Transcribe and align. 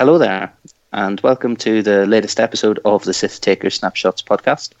Hello 0.00 0.16
there, 0.16 0.50
and 0.94 1.20
welcome 1.20 1.56
to 1.56 1.82
the 1.82 2.06
latest 2.06 2.40
episode 2.40 2.80
of 2.86 3.04
the 3.04 3.12
Sith 3.12 3.42
Taker 3.42 3.68
Snapshots 3.68 4.22
podcast. 4.22 4.72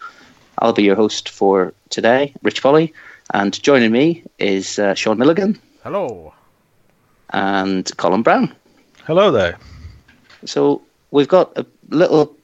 I'll 0.56 0.72
be 0.72 0.84
your 0.84 0.96
host 0.96 1.28
for 1.28 1.74
today, 1.90 2.32
Rich 2.42 2.60
Foley, 2.60 2.94
and 3.34 3.62
joining 3.62 3.92
me 3.92 4.22
is 4.38 4.78
uh, 4.78 4.94
Sean 4.94 5.18
Milligan. 5.18 5.60
Hello. 5.84 6.32
And 7.34 7.94
Colin 7.98 8.22
Brown. 8.22 8.56
Hello 9.04 9.30
there. 9.30 9.58
So 10.46 10.80
we've 11.10 11.28
got 11.28 11.52
a 11.54 11.66
little 11.90 12.34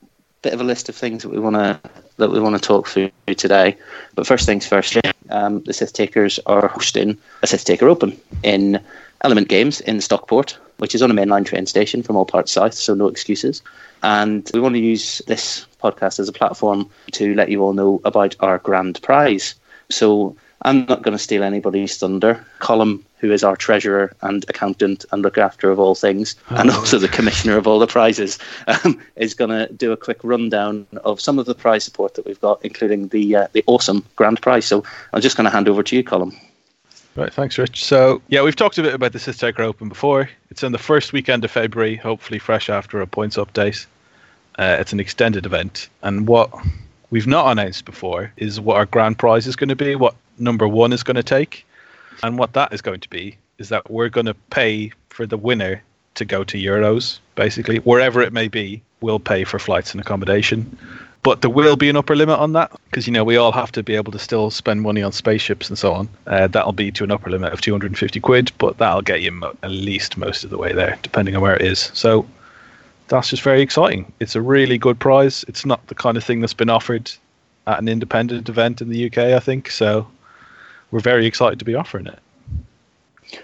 bit 0.42 0.52
of 0.52 0.60
a 0.60 0.64
list 0.64 0.90
of 0.90 0.94
things 0.94 1.22
that 1.22 1.30
we 1.30 1.38
want 1.38 1.56
to 1.56 1.80
that 2.18 2.30
we 2.30 2.40
want 2.40 2.56
to 2.56 2.60
talk 2.60 2.88
through 2.88 3.10
today. 3.38 3.74
But 4.14 4.26
first 4.26 4.44
things 4.44 4.66
first, 4.66 4.98
um, 5.30 5.62
the 5.62 5.72
Sith 5.72 5.94
Takers 5.94 6.38
are 6.44 6.68
hosting 6.68 7.16
a 7.42 7.46
Sith 7.46 7.64
Taker 7.64 7.88
Open 7.88 8.20
in 8.42 8.84
Element 9.22 9.48
Games 9.48 9.80
in 9.80 10.00
Stockport, 10.00 10.58
which 10.78 10.94
is 10.94 11.02
on 11.02 11.10
a 11.10 11.14
mainline 11.14 11.46
train 11.46 11.66
station 11.66 12.02
from 12.02 12.16
all 12.16 12.26
parts 12.26 12.52
south, 12.52 12.74
so 12.74 12.94
no 12.94 13.08
excuses. 13.08 13.62
And 14.02 14.48
we 14.52 14.60
want 14.60 14.74
to 14.74 14.80
use 14.80 15.22
this 15.26 15.66
podcast 15.82 16.18
as 16.18 16.28
a 16.28 16.32
platform 16.32 16.90
to 17.12 17.34
let 17.34 17.48
you 17.48 17.62
all 17.62 17.72
know 17.72 18.00
about 18.04 18.36
our 18.40 18.58
grand 18.58 19.00
prize. 19.02 19.54
So 19.90 20.36
I'm 20.62 20.86
not 20.86 21.02
going 21.02 21.16
to 21.16 21.22
steal 21.22 21.42
anybody's 21.42 21.96
thunder. 21.96 22.44
Colin, 22.58 23.04
who 23.18 23.32
is 23.32 23.44
our 23.44 23.56
treasurer 23.56 24.14
and 24.22 24.44
accountant 24.48 25.04
and 25.12 25.22
look 25.22 25.38
after 25.38 25.70
of 25.70 25.78
all 25.78 25.94
things, 25.94 26.36
oh. 26.50 26.56
and 26.56 26.70
also 26.70 26.98
the 26.98 27.08
commissioner 27.08 27.56
of 27.56 27.66
all 27.66 27.78
the 27.78 27.86
prizes, 27.86 28.38
um, 28.66 29.00
is 29.16 29.34
going 29.34 29.50
to 29.50 29.72
do 29.72 29.92
a 29.92 29.96
quick 29.96 30.18
rundown 30.22 30.86
of 31.04 31.20
some 31.20 31.38
of 31.38 31.46
the 31.46 31.54
prize 31.54 31.84
support 31.84 32.14
that 32.14 32.26
we've 32.26 32.40
got, 32.40 32.64
including 32.64 33.08
the 33.08 33.36
uh, 33.36 33.46
the 33.52 33.64
awesome 33.66 34.04
grand 34.16 34.42
prize. 34.42 34.66
So 34.66 34.84
I'm 35.12 35.20
just 35.20 35.36
going 35.36 35.44
to 35.44 35.50
hand 35.50 35.68
over 35.68 35.82
to 35.82 35.96
you, 35.96 36.02
Colin. 36.02 36.36
Right, 37.16 37.32
thanks, 37.32 37.56
Rich. 37.56 37.82
So, 37.82 38.20
yeah, 38.28 38.42
we've 38.42 38.54
talked 38.54 38.76
a 38.76 38.82
bit 38.82 38.92
about 38.92 39.14
the 39.14 39.18
Sith 39.18 39.42
Open 39.42 39.88
before. 39.88 40.28
It's 40.50 40.62
on 40.62 40.72
the 40.72 40.78
first 40.78 41.14
weekend 41.14 41.46
of 41.46 41.50
February, 41.50 41.96
hopefully 41.96 42.38
fresh 42.38 42.68
after 42.68 43.00
a 43.00 43.06
points 43.06 43.38
update. 43.38 43.86
Uh, 44.58 44.76
it's 44.78 44.92
an 44.92 45.00
extended 45.00 45.46
event, 45.46 45.88
and 46.02 46.28
what 46.28 46.50
we've 47.10 47.26
not 47.26 47.50
announced 47.50 47.86
before 47.86 48.32
is 48.36 48.60
what 48.60 48.76
our 48.76 48.84
grand 48.84 49.18
prize 49.18 49.46
is 49.46 49.56
going 49.56 49.70
to 49.70 49.76
be, 49.76 49.96
what 49.96 50.14
number 50.38 50.68
one 50.68 50.92
is 50.92 51.02
going 51.02 51.16
to 51.16 51.22
take. 51.22 51.64
And 52.22 52.38
what 52.38 52.52
that 52.52 52.74
is 52.74 52.82
going 52.82 53.00
to 53.00 53.08
be 53.08 53.38
is 53.56 53.70
that 53.70 53.90
we're 53.90 54.10
going 54.10 54.26
to 54.26 54.34
pay 54.50 54.92
for 55.08 55.24
the 55.24 55.38
winner 55.38 55.82
to 56.16 56.24
go 56.26 56.44
to 56.44 56.58
Euros, 56.58 57.18
basically, 57.34 57.78
wherever 57.78 58.20
it 58.20 58.32
may 58.34 58.48
be, 58.48 58.82
we'll 59.00 59.20
pay 59.20 59.44
for 59.44 59.58
flights 59.58 59.92
and 59.92 60.00
accommodation. 60.02 60.76
But 61.26 61.40
there 61.40 61.50
will 61.50 61.74
be 61.74 61.88
an 61.88 61.96
upper 61.96 62.14
limit 62.14 62.38
on 62.38 62.52
that 62.52 62.70
because, 62.84 63.08
you 63.08 63.12
know, 63.12 63.24
we 63.24 63.36
all 63.36 63.50
have 63.50 63.72
to 63.72 63.82
be 63.82 63.96
able 63.96 64.12
to 64.12 64.18
still 64.18 64.48
spend 64.48 64.82
money 64.82 65.02
on 65.02 65.10
spaceships 65.10 65.68
and 65.68 65.76
so 65.76 65.92
on. 65.92 66.08
Uh, 66.28 66.46
that'll 66.46 66.70
be 66.70 66.92
to 66.92 67.02
an 67.02 67.10
upper 67.10 67.30
limit 67.30 67.52
of 67.52 67.60
250 67.60 68.20
quid, 68.20 68.52
but 68.58 68.78
that'll 68.78 69.02
get 69.02 69.22
you 69.22 69.32
mo- 69.32 69.56
at 69.64 69.72
least 69.72 70.16
most 70.16 70.44
of 70.44 70.50
the 70.50 70.56
way 70.56 70.72
there, 70.72 70.96
depending 71.02 71.34
on 71.34 71.42
where 71.42 71.56
it 71.56 71.62
is. 71.62 71.90
So 71.94 72.28
that's 73.08 73.30
just 73.30 73.42
very 73.42 73.60
exciting. 73.60 74.12
It's 74.20 74.36
a 74.36 74.40
really 74.40 74.78
good 74.78 75.00
prize. 75.00 75.44
It's 75.48 75.66
not 75.66 75.84
the 75.88 75.96
kind 75.96 76.16
of 76.16 76.22
thing 76.22 76.38
that's 76.38 76.54
been 76.54 76.70
offered 76.70 77.10
at 77.66 77.80
an 77.80 77.88
independent 77.88 78.48
event 78.48 78.80
in 78.80 78.88
the 78.88 79.06
UK, 79.06 79.18
I 79.18 79.40
think. 79.40 79.68
So 79.68 80.06
we're 80.92 81.00
very 81.00 81.26
excited 81.26 81.58
to 81.58 81.64
be 81.64 81.74
offering 81.74 82.06
it. 82.06 82.20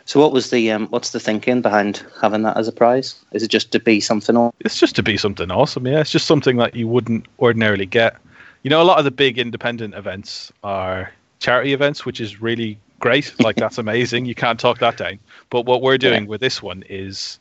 So, 0.04 0.20
what 0.20 0.32
was 0.32 0.50
the 0.50 0.70
um, 0.70 0.86
what's 0.88 1.10
the 1.10 1.20
thinking 1.20 1.62
behind 1.62 2.04
having 2.20 2.42
that 2.42 2.56
as 2.56 2.68
a 2.68 2.72
prize? 2.72 3.16
Is 3.32 3.42
it 3.42 3.48
just 3.48 3.72
to 3.72 3.80
be 3.80 4.00
something? 4.00 4.36
Awesome? 4.36 4.56
It's 4.60 4.78
just 4.78 4.96
to 4.96 5.02
be 5.02 5.16
something 5.16 5.50
awesome. 5.50 5.86
Yeah, 5.86 6.00
it's 6.00 6.10
just 6.10 6.26
something 6.26 6.56
that 6.56 6.74
you 6.74 6.88
wouldn't 6.88 7.26
ordinarily 7.38 7.86
get. 7.86 8.16
You 8.62 8.70
know, 8.70 8.80
a 8.80 8.84
lot 8.84 8.98
of 8.98 9.04
the 9.04 9.10
big 9.10 9.38
independent 9.38 9.94
events 9.94 10.52
are 10.62 11.12
charity 11.40 11.72
events, 11.72 12.06
which 12.06 12.20
is 12.20 12.40
really 12.40 12.78
great. 13.00 13.34
Like 13.40 13.56
that's 13.56 13.78
amazing. 13.86 14.26
You 14.26 14.34
can't 14.34 14.58
talk 14.58 14.78
that 14.78 14.96
down. 14.96 15.18
But 15.50 15.66
what 15.66 15.82
we're 15.82 15.98
doing 15.98 16.24
yeah. 16.24 16.28
with 16.28 16.40
this 16.40 16.62
one 16.62 16.84
is 16.88 17.38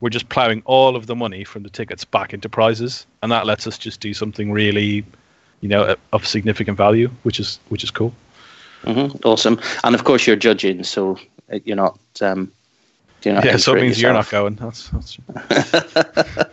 we're 0.00 0.10
just 0.10 0.28
plowing 0.28 0.62
all 0.64 0.96
of 0.96 1.06
the 1.06 1.14
money 1.14 1.44
from 1.44 1.62
the 1.62 1.70
tickets 1.70 2.04
back 2.04 2.32
into 2.32 2.48
prizes, 2.48 3.06
and 3.22 3.30
that 3.30 3.46
lets 3.46 3.66
us 3.66 3.76
just 3.76 4.00
do 4.00 4.14
something 4.14 4.50
really, 4.50 5.04
you 5.60 5.68
know, 5.68 5.96
of 6.12 6.26
significant 6.26 6.76
value, 6.76 7.10
which 7.24 7.38
is 7.38 7.58
which 7.68 7.84
is 7.84 7.90
cool. 7.90 8.14
Mm-hmm. 8.84 9.18
Awesome. 9.26 9.60
And 9.84 9.94
of 9.94 10.04
course, 10.04 10.26
you're 10.26 10.36
judging, 10.36 10.84
so 10.84 11.18
you're 11.64 11.76
not. 11.76 11.98
Um, 12.20 12.52
you're 13.22 13.34
not 13.34 13.44
yeah, 13.44 13.56
so 13.56 13.74
it 13.74 13.82
means 13.82 14.00
yourself. 14.00 14.32
you're 14.32 14.42
not 14.44 14.54
going. 14.54 14.54
That's. 14.54 14.88
that's... 14.88 16.46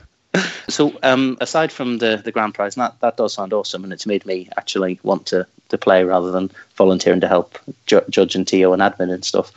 so, 0.69 0.97
um, 1.03 1.37
aside 1.39 1.71
from 1.71 1.99
the 1.99 2.21
the 2.23 2.31
grand 2.31 2.53
prize, 2.53 2.75
that 2.75 2.99
that 2.99 3.17
does 3.17 3.33
sound 3.33 3.53
awesome, 3.53 3.83
and 3.83 3.93
it's 3.93 4.05
made 4.05 4.25
me 4.25 4.49
actually 4.57 4.99
want 5.03 5.25
to 5.27 5.47
to 5.69 5.77
play 5.77 6.03
rather 6.03 6.31
than 6.31 6.51
volunteering 6.75 7.21
to 7.21 7.27
help 7.27 7.57
ju- 7.85 8.03
judge 8.09 8.35
and 8.35 8.47
TO 8.47 8.73
and 8.73 8.81
admin 8.81 9.13
and 9.13 9.25
stuff. 9.25 9.51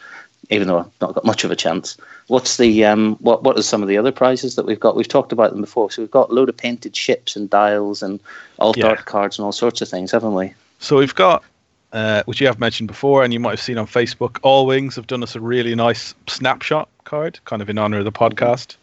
Even 0.53 0.67
though 0.67 0.81
I've 0.81 1.01
not 1.01 1.15
got 1.15 1.25
much 1.25 1.45
of 1.45 1.53
a 1.53 1.57
chance. 1.57 1.97
What's 2.27 2.57
the 2.57 2.85
um? 2.85 3.17
What 3.17 3.45
what 3.45 3.59
are 3.59 3.63
some 3.63 3.83
of 3.83 3.89
the 3.89 3.99
other 3.99 4.13
prizes 4.13 4.57
that 4.57 4.67
we've 4.67 4.81
got? 4.81 4.97
We've 4.97 5.07
talked 5.07 5.33
about 5.33 5.53
them 5.53 5.61
before. 5.61 5.91
So 5.91 6.03
we've 6.03 6.11
got 6.11 6.31
a 6.31 6.33
load 6.33 6.49
of 6.49 6.57
painted 6.57 6.97
ships 6.97 7.37
and 7.37 7.49
dials 7.49 8.03
and 8.03 8.19
alt 8.59 8.77
yeah. 8.77 8.87
art 8.87 9.05
cards 9.05 9.39
and 9.39 9.45
all 9.45 9.53
sorts 9.53 9.81
of 9.81 9.89
things, 9.89 10.11
haven't 10.11 10.35
we? 10.35 10.55
So 10.81 10.97
we've 10.97 11.15
got 11.15 11.45
uh, 11.93 12.23
which 12.27 12.41
you 12.41 12.47
have 12.47 12.59
mentioned 12.59 12.89
before, 12.89 13.25
and 13.25 13.33
you 13.33 13.41
might 13.41 13.51
have 13.51 13.61
seen 13.61 13.79
on 13.79 13.87
Facebook. 13.87 14.39
All 14.43 14.67
Wings 14.67 14.97
have 14.97 15.07
done 15.07 15.23
us 15.23 15.35
a 15.35 15.41
really 15.41 15.75
nice 15.75 16.15
snapshot 16.29 16.89
card, 17.05 17.41
kind 17.45 17.63
of 17.63 17.69
in 17.69 17.79
honor 17.79 17.99
of 17.99 18.05
the 18.05 18.13
podcast. 18.13 18.77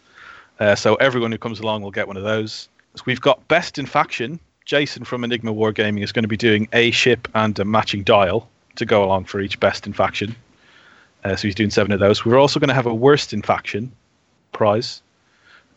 Uh, 0.59 0.75
so 0.75 0.95
everyone 0.95 1.31
who 1.31 1.37
comes 1.37 1.59
along 1.59 1.81
will 1.81 1.91
get 1.91 2.07
one 2.07 2.17
of 2.17 2.23
those. 2.23 2.67
So 2.95 3.03
we've 3.05 3.21
got 3.21 3.47
Best 3.47 3.77
in 3.77 3.85
Faction. 3.85 4.39
Jason 4.65 5.05
from 5.05 5.23
Enigma 5.23 5.53
Wargaming 5.53 6.03
is 6.03 6.11
going 6.11 6.23
to 6.23 6.27
be 6.27 6.37
doing 6.37 6.67
a 6.73 6.91
ship 6.91 7.27
and 7.33 7.57
a 7.59 7.63
matching 7.63 8.03
dial 8.03 8.49
to 8.75 8.85
go 8.85 9.03
along 9.03 9.25
for 9.25 9.39
each 9.39 9.59
Best 9.59 9.87
in 9.87 9.93
Faction. 9.93 10.35
Uh, 11.23 11.35
so 11.35 11.47
he's 11.47 11.55
doing 11.55 11.69
seven 11.69 11.91
of 11.91 11.99
those. 11.99 12.25
We're 12.25 12.37
also 12.37 12.59
going 12.59 12.67
to 12.69 12.73
have 12.73 12.85
a 12.85 12.93
Worst 12.93 13.33
in 13.33 13.41
Faction 13.41 13.91
prize. 14.51 15.01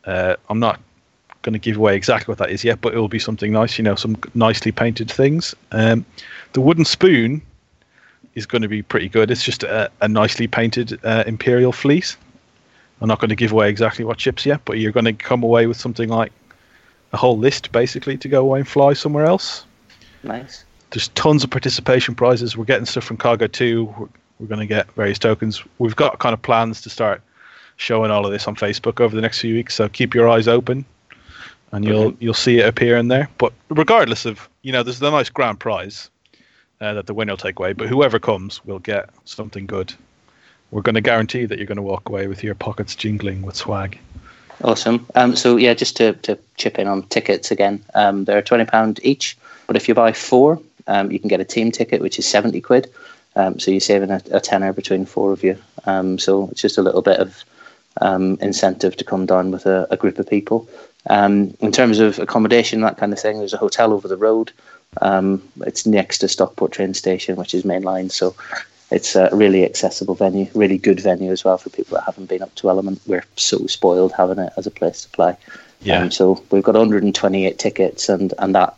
Uh, 0.04 0.36
I'm 0.48 0.58
not 0.58 0.80
going 1.42 1.52
to 1.54 1.58
give 1.58 1.76
away 1.76 1.96
exactly 1.96 2.30
what 2.30 2.38
that 2.38 2.50
is 2.50 2.64
yet, 2.64 2.80
but 2.80 2.94
it 2.94 2.98
will 2.98 3.08
be 3.08 3.18
something 3.18 3.52
nice, 3.52 3.78
you 3.78 3.84
know, 3.84 3.94
some 3.94 4.16
nicely 4.34 4.72
painted 4.72 5.10
things. 5.10 5.54
Um, 5.72 6.04
the 6.52 6.60
wooden 6.60 6.84
spoon 6.84 7.42
is 8.34 8.46
going 8.46 8.62
to 8.62 8.68
be 8.68 8.82
pretty 8.82 9.08
good. 9.08 9.30
It's 9.30 9.42
just 9.42 9.62
a, 9.62 9.90
a 10.00 10.08
nicely 10.08 10.46
painted 10.46 10.98
uh, 11.04 11.24
Imperial 11.26 11.72
fleece. 11.72 12.16
I'm 13.00 13.08
not 13.08 13.18
going 13.18 13.30
to 13.30 13.36
give 13.36 13.52
away 13.52 13.70
exactly 13.70 14.04
what 14.04 14.20
ships 14.20 14.44
yet, 14.44 14.60
but 14.64 14.78
you're 14.78 14.92
going 14.92 15.06
to 15.06 15.12
come 15.12 15.42
away 15.42 15.66
with 15.66 15.78
something 15.78 16.08
like 16.08 16.32
a 17.12 17.16
whole 17.16 17.38
list 17.38 17.72
basically 17.72 18.16
to 18.18 18.28
go 18.28 18.42
away 18.42 18.60
and 18.60 18.68
fly 18.68 18.92
somewhere 18.92 19.24
else. 19.24 19.64
Nice. 20.22 20.64
There's 20.90 21.08
tons 21.08 21.42
of 21.42 21.50
participation 21.50 22.14
prizes. 22.14 22.56
We're 22.56 22.64
getting 22.64 22.84
stuff 22.84 23.04
from 23.04 23.16
Cargo 23.16 23.46
2. 23.46 23.84
We're, 23.84 24.08
we're 24.38 24.46
going 24.46 24.60
to 24.60 24.66
get 24.66 24.92
various 24.92 25.18
tokens. 25.18 25.62
We've 25.78 25.96
got 25.96 26.18
kind 26.18 26.34
of 26.34 26.42
plans 26.42 26.82
to 26.82 26.90
start 26.90 27.22
showing 27.76 28.10
all 28.10 28.26
of 28.26 28.32
this 28.32 28.46
on 28.46 28.54
Facebook 28.54 29.00
over 29.00 29.16
the 29.16 29.22
next 29.22 29.40
few 29.40 29.54
weeks, 29.54 29.74
so 29.74 29.88
keep 29.88 30.14
your 30.14 30.28
eyes 30.28 30.46
open 30.46 30.84
and 31.72 31.84
you'll 31.84 32.14
you'll 32.20 32.34
see 32.34 32.58
it 32.58 32.66
appear 32.66 32.96
in 32.96 33.08
there. 33.08 33.28
But 33.38 33.52
regardless 33.68 34.26
of 34.26 34.48
you 34.62 34.72
know, 34.72 34.82
there's 34.82 34.98
the 34.98 35.10
nice 35.10 35.28
grand 35.28 35.60
prize 35.60 36.10
uh, 36.80 36.94
that 36.94 37.06
the 37.06 37.14
winner 37.14 37.32
will 37.32 37.38
take 37.38 37.58
away, 37.58 37.72
but 37.72 37.88
whoever 37.88 38.18
comes 38.18 38.64
will 38.64 38.78
get 38.78 39.10
something 39.24 39.66
good. 39.66 39.92
We're 40.70 40.82
going 40.82 40.94
to 40.94 41.00
guarantee 41.00 41.46
that 41.46 41.58
you're 41.58 41.66
going 41.66 41.76
to 41.76 41.82
walk 41.82 42.08
away 42.08 42.26
with 42.28 42.44
your 42.44 42.54
pockets 42.54 42.94
jingling 42.94 43.42
with 43.42 43.56
swag. 43.56 43.98
Awesome. 44.62 45.06
Um, 45.14 45.34
so 45.34 45.56
yeah, 45.56 45.74
just 45.74 45.96
to, 45.96 46.12
to 46.14 46.38
chip 46.56 46.78
in 46.78 46.86
on 46.86 47.02
tickets 47.04 47.50
again, 47.50 47.82
um, 47.94 48.24
they're 48.24 48.42
twenty 48.42 48.64
pound 48.64 49.00
each, 49.02 49.36
but 49.66 49.76
if 49.76 49.88
you 49.88 49.94
buy 49.94 50.12
four, 50.12 50.60
um, 50.86 51.10
you 51.10 51.18
can 51.18 51.28
get 51.28 51.40
a 51.40 51.44
team 51.44 51.70
ticket, 51.72 52.00
which 52.00 52.18
is 52.18 52.26
seventy 52.26 52.60
quid. 52.60 52.90
Um, 53.36 53.58
so 53.58 53.70
you're 53.70 53.80
saving 53.80 54.10
a, 54.10 54.20
a, 54.32 54.40
tenner 54.40 54.72
between 54.72 55.06
four 55.06 55.32
of 55.32 55.44
you. 55.44 55.56
Um, 55.84 56.18
so 56.18 56.48
it's 56.50 56.60
just 56.60 56.78
a 56.78 56.82
little 56.82 57.00
bit 57.00 57.20
of 57.20 57.44
um, 58.00 58.36
incentive 58.40 58.96
to 58.96 59.04
come 59.04 59.24
down 59.24 59.52
with 59.52 59.66
a, 59.66 59.86
a 59.90 59.96
group 59.96 60.18
of 60.18 60.28
people. 60.28 60.68
Um, 61.08 61.56
in 61.60 61.72
terms 61.72 61.98
of 61.98 62.18
accommodation, 62.18 62.82
that 62.82 62.98
kind 62.98 63.12
of 63.12 63.18
thing, 63.18 63.38
there's 63.38 63.54
a 63.54 63.58
hotel 63.58 63.92
over 63.92 64.08
the 64.08 64.16
road. 64.16 64.52
Um, 65.00 65.42
it's 65.60 65.86
next 65.86 66.18
to 66.18 66.28
Stockport 66.28 66.72
train 66.72 66.94
station, 66.94 67.36
which 67.36 67.54
is 67.54 67.62
mainline, 67.62 68.10
so 68.10 68.34
it's 68.90 69.14
a 69.14 69.30
really 69.32 69.64
accessible 69.64 70.14
venue, 70.14 70.48
really 70.54 70.76
good 70.76 71.00
venue 71.00 71.30
as 71.30 71.44
well 71.44 71.58
for 71.58 71.70
people 71.70 71.96
that 71.96 72.04
haven't 72.04 72.28
been 72.28 72.42
up 72.42 72.54
to 72.56 72.68
Element. 72.68 73.00
We're 73.06 73.24
so 73.36 73.66
spoiled 73.66 74.12
having 74.12 74.40
it 74.40 74.52
as 74.56 74.66
a 74.66 74.70
place 74.70 75.02
to 75.02 75.08
play. 75.10 75.36
Yeah. 75.80 76.02
Um, 76.02 76.10
so 76.10 76.42
we've 76.50 76.62
got 76.62 76.74
128 76.74 77.58
tickets, 77.58 78.08
and 78.08 78.34
and 78.38 78.54
that 78.54 78.76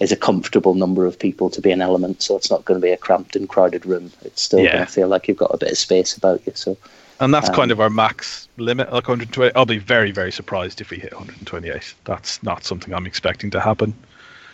is 0.00 0.12
a 0.12 0.16
comfortable 0.16 0.74
number 0.74 1.06
of 1.06 1.18
people 1.18 1.48
to 1.50 1.60
be 1.60 1.70
an 1.70 1.80
Element. 1.80 2.22
So 2.22 2.36
it's 2.36 2.50
not 2.50 2.64
going 2.64 2.80
to 2.80 2.84
be 2.84 2.92
a 2.92 2.96
cramped 2.96 3.36
and 3.36 3.48
crowded 3.48 3.86
room. 3.86 4.12
It's 4.22 4.42
still 4.42 4.60
yeah. 4.60 4.74
going 4.74 4.86
to 4.86 4.92
feel 4.92 5.08
like 5.08 5.28
you've 5.28 5.36
got 5.36 5.54
a 5.54 5.58
bit 5.58 5.72
of 5.72 5.78
space 5.78 6.16
about 6.16 6.46
you. 6.46 6.52
So 6.54 6.76
and 7.20 7.32
that's 7.32 7.48
um, 7.48 7.54
kind 7.54 7.70
of 7.70 7.80
our 7.80 7.90
max 7.90 8.48
limit, 8.56 8.92
like 8.92 9.08
120. 9.08 9.54
I'll 9.54 9.66
be 9.66 9.78
very, 9.78 10.10
very 10.10 10.32
surprised 10.32 10.80
if 10.80 10.90
we 10.90 10.98
hit 10.98 11.12
128. 11.12 11.94
That's 12.04 12.42
not 12.42 12.64
something 12.64 12.92
I'm 12.92 13.06
expecting 13.06 13.50
to 13.50 13.60
happen. 13.60 13.94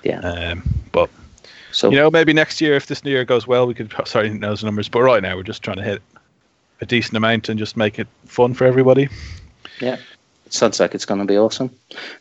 Yeah. 0.03 0.21
Um, 0.21 0.63
but 0.93 1.11
so 1.73 1.91
you 1.91 1.97
know, 1.97 2.11
maybe 2.11 2.33
next 2.33 2.61
year, 2.61 2.75
if 2.75 2.87
this 2.87 3.05
new 3.05 3.11
year 3.11 3.25
goes 3.25 3.47
well, 3.47 3.67
we 3.67 3.75
could 3.75 3.93
start 4.05 4.25
hitting 4.25 4.41
those 4.41 4.65
numbers. 4.65 4.89
But 4.89 5.03
right 5.03 5.23
now, 5.23 5.37
we're 5.37 5.43
just 5.43 5.63
trying 5.63 5.77
to 5.77 5.83
hit 5.83 6.03
a 6.81 6.87
decent 6.87 7.17
amount 7.17 7.49
and 7.49 7.59
just 7.59 7.77
make 7.77 7.99
it 7.99 8.09
fun 8.25 8.55
for 8.55 8.65
everybody. 8.65 9.09
Yeah, 9.81 9.99
sounds 10.49 10.81
like 10.81 10.95
it's 10.95 11.05
going 11.05 11.21
to 11.21 11.27
be 11.27 11.39
awesome. 11.39 11.71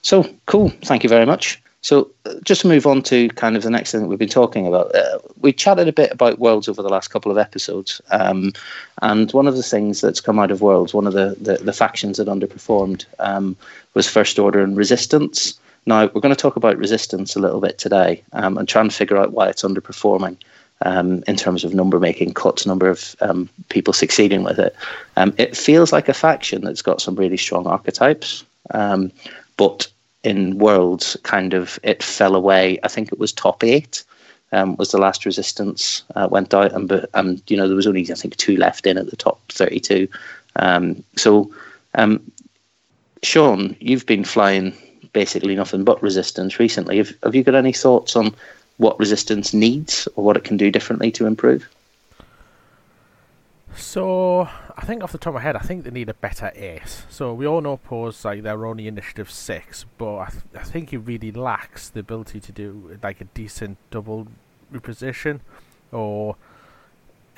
So 0.01 0.29
cool. 0.45 0.69
Thank 0.83 1.03
you 1.03 1.09
very 1.09 1.25
much. 1.25 1.61
So, 1.81 2.11
uh, 2.25 2.33
just 2.43 2.61
to 2.61 2.67
move 2.67 2.85
on 2.85 3.01
to 3.03 3.29
kind 3.29 3.55
of 3.55 3.63
the 3.63 3.69
next 3.69 3.91
thing 3.91 4.01
that 4.01 4.07
we've 4.07 4.19
been 4.19 4.27
talking 4.27 4.67
about, 4.67 4.93
uh, 4.93 5.19
we 5.39 5.53
chatted 5.53 5.87
a 5.87 5.93
bit 5.93 6.11
about 6.11 6.39
Worlds 6.39 6.67
over 6.67 6.81
the 6.81 6.89
last 6.89 7.07
couple 7.07 7.31
of 7.31 7.37
episodes. 7.37 8.01
Um, 8.11 8.51
and 9.01 9.31
one 9.31 9.47
of 9.47 9.55
the 9.55 9.63
things 9.63 10.01
that's 10.01 10.19
come 10.19 10.39
out 10.39 10.51
of 10.51 10.61
Worlds, 10.61 10.93
one 10.93 11.07
of 11.07 11.13
the, 11.13 11.37
the, 11.39 11.63
the 11.63 11.73
factions 11.73 12.17
that 12.17 12.27
underperformed, 12.27 13.05
um, 13.19 13.55
was 13.93 14.09
First 14.09 14.37
Order 14.39 14.61
and 14.61 14.75
Resistance. 14.75 15.57
Now, 15.85 16.09
we're 16.13 16.21
going 16.21 16.35
to 16.35 16.41
talk 16.41 16.57
about 16.57 16.77
Resistance 16.77 17.35
a 17.37 17.39
little 17.39 17.61
bit 17.61 17.77
today 17.77 18.21
um, 18.33 18.57
and 18.57 18.67
try 18.67 18.81
and 18.81 18.93
figure 18.93 19.17
out 19.17 19.31
why 19.31 19.47
it's 19.47 19.63
underperforming. 19.63 20.37
Um, 20.81 21.25
in 21.27 21.35
terms 21.35 21.65
of 21.65 21.73
number 21.73 21.99
making 21.99 22.35
cuts, 22.35 22.65
number 22.65 22.87
of 22.87 23.13
um, 23.19 23.49
people 23.67 23.91
succeeding 23.91 24.43
with 24.43 24.57
it. 24.59 24.73
Um, 25.17 25.33
it 25.37 25.57
feels 25.57 25.91
like 25.91 26.07
a 26.07 26.13
faction 26.13 26.61
that's 26.61 26.81
got 26.81 27.01
some 27.01 27.15
really 27.15 27.35
strong 27.35 27.67
archetypes, 27.67 28.45
but 29.57 29.91
in 30.23 30.57
Worlds, 30.57 31.17
kind 31.23 31.53
of 31.53 31.79
it 31.83 32.03
fell 32.03 32.35
away. 32.35 32.79
I 32.83 32.87
think 32.87 33.11
it 33.11 33.19
was 33.19 33.31
top 33.31 33.63
eight. 33.63 34.03
Um, 34.51 34.75
was 34.77 34.91
the 34.91 34.97
last 34.97 35.25
resistance 35.25 36.03
uh, 36.15 36.27
went 36.29 36.53
out, 36.53 36.73
and 36.73 36.87
but 36.87 37.09
um, 37.13 37.41
you 37.47 37.55
know 37.55 37.67
there 37.67 37.75
was 37.75 37.85
only 37.87 38.09
I 38.11 38.15
think 38.15 38.35
two 38.37 38.57
left 38.57 38.87
in 38.87 38.97
at 38.97 39.09
the 39.09 39.15
top 39.15 39.39
thirty-two. 39.49 40.07
Um, 40.55 41.03
so, 41.15 41.53
um, 41.93 42.31
Sean, 43.21 43.75
you've 43.79 44.07
been 44.07 44.23
flying 44.23 44.73
basically 45.13 45.55
nothing 45.55 45.83
but 45.83 46.01
resistance 46.01 46.59
recently. 46.59 46.97
Have, 46.97 47.13
have 47.23 47.35
you 47.35 47.43
got 47.43 47.55
any 47.55 47.73
thoughts 47.73 48.15
on 48.15 48.33
what 48.77 48.99
resistance 48.99 49.53
needs 49.53 50.07
or 50.15 50.23
what 50.23 50.37
it 50.37 50.43
can 50.43 50.57
do 50.57 50.71
differently 50.71 51.11
to 51.11 51.25
improve? 51.25 51.67
So 53.75 54.41
I 54.77 54.81
think 54.85 55.03
off 55.03 55.11
the 55.11 55.17
top 55.17 55.31
of 55.31 55.35
my 55.35 55.41
head, 55.41 55.55
I 55.55 55.59
think 55.59 55.83
they 55.83 55.91
need 55.91 56.09
a 56.09 56.13
better 56.13 56.51
ace. 56.55 57.03
So 57.09 57.33
we 57.33 57.47
all 57.47 57.61
know 57.61 57.77
Poe's 57.77 58.25
like 58.25 58.43
they're 58.43 58.65
only 58.65 58.87
initiative 58.87 59.31
six, 59.31 59.85
but 59.97 60.17
I, 60.17 60.29
th- 60.29 60.43
I 60.55 60.63
think 60.63 60.89
he 60.89 60.97
really 60.97 61.31
lacks 61.31 61.89
the 61.89 62.01
ability 62.01 62.39
to 62.41 62.51
do 62.51 62.99
like 63.01 63.21
a 63.21 63.25
decent 63.25 63.77
double 63.91 64.27
reposition, 64.73 65.39
or 65.91 66.35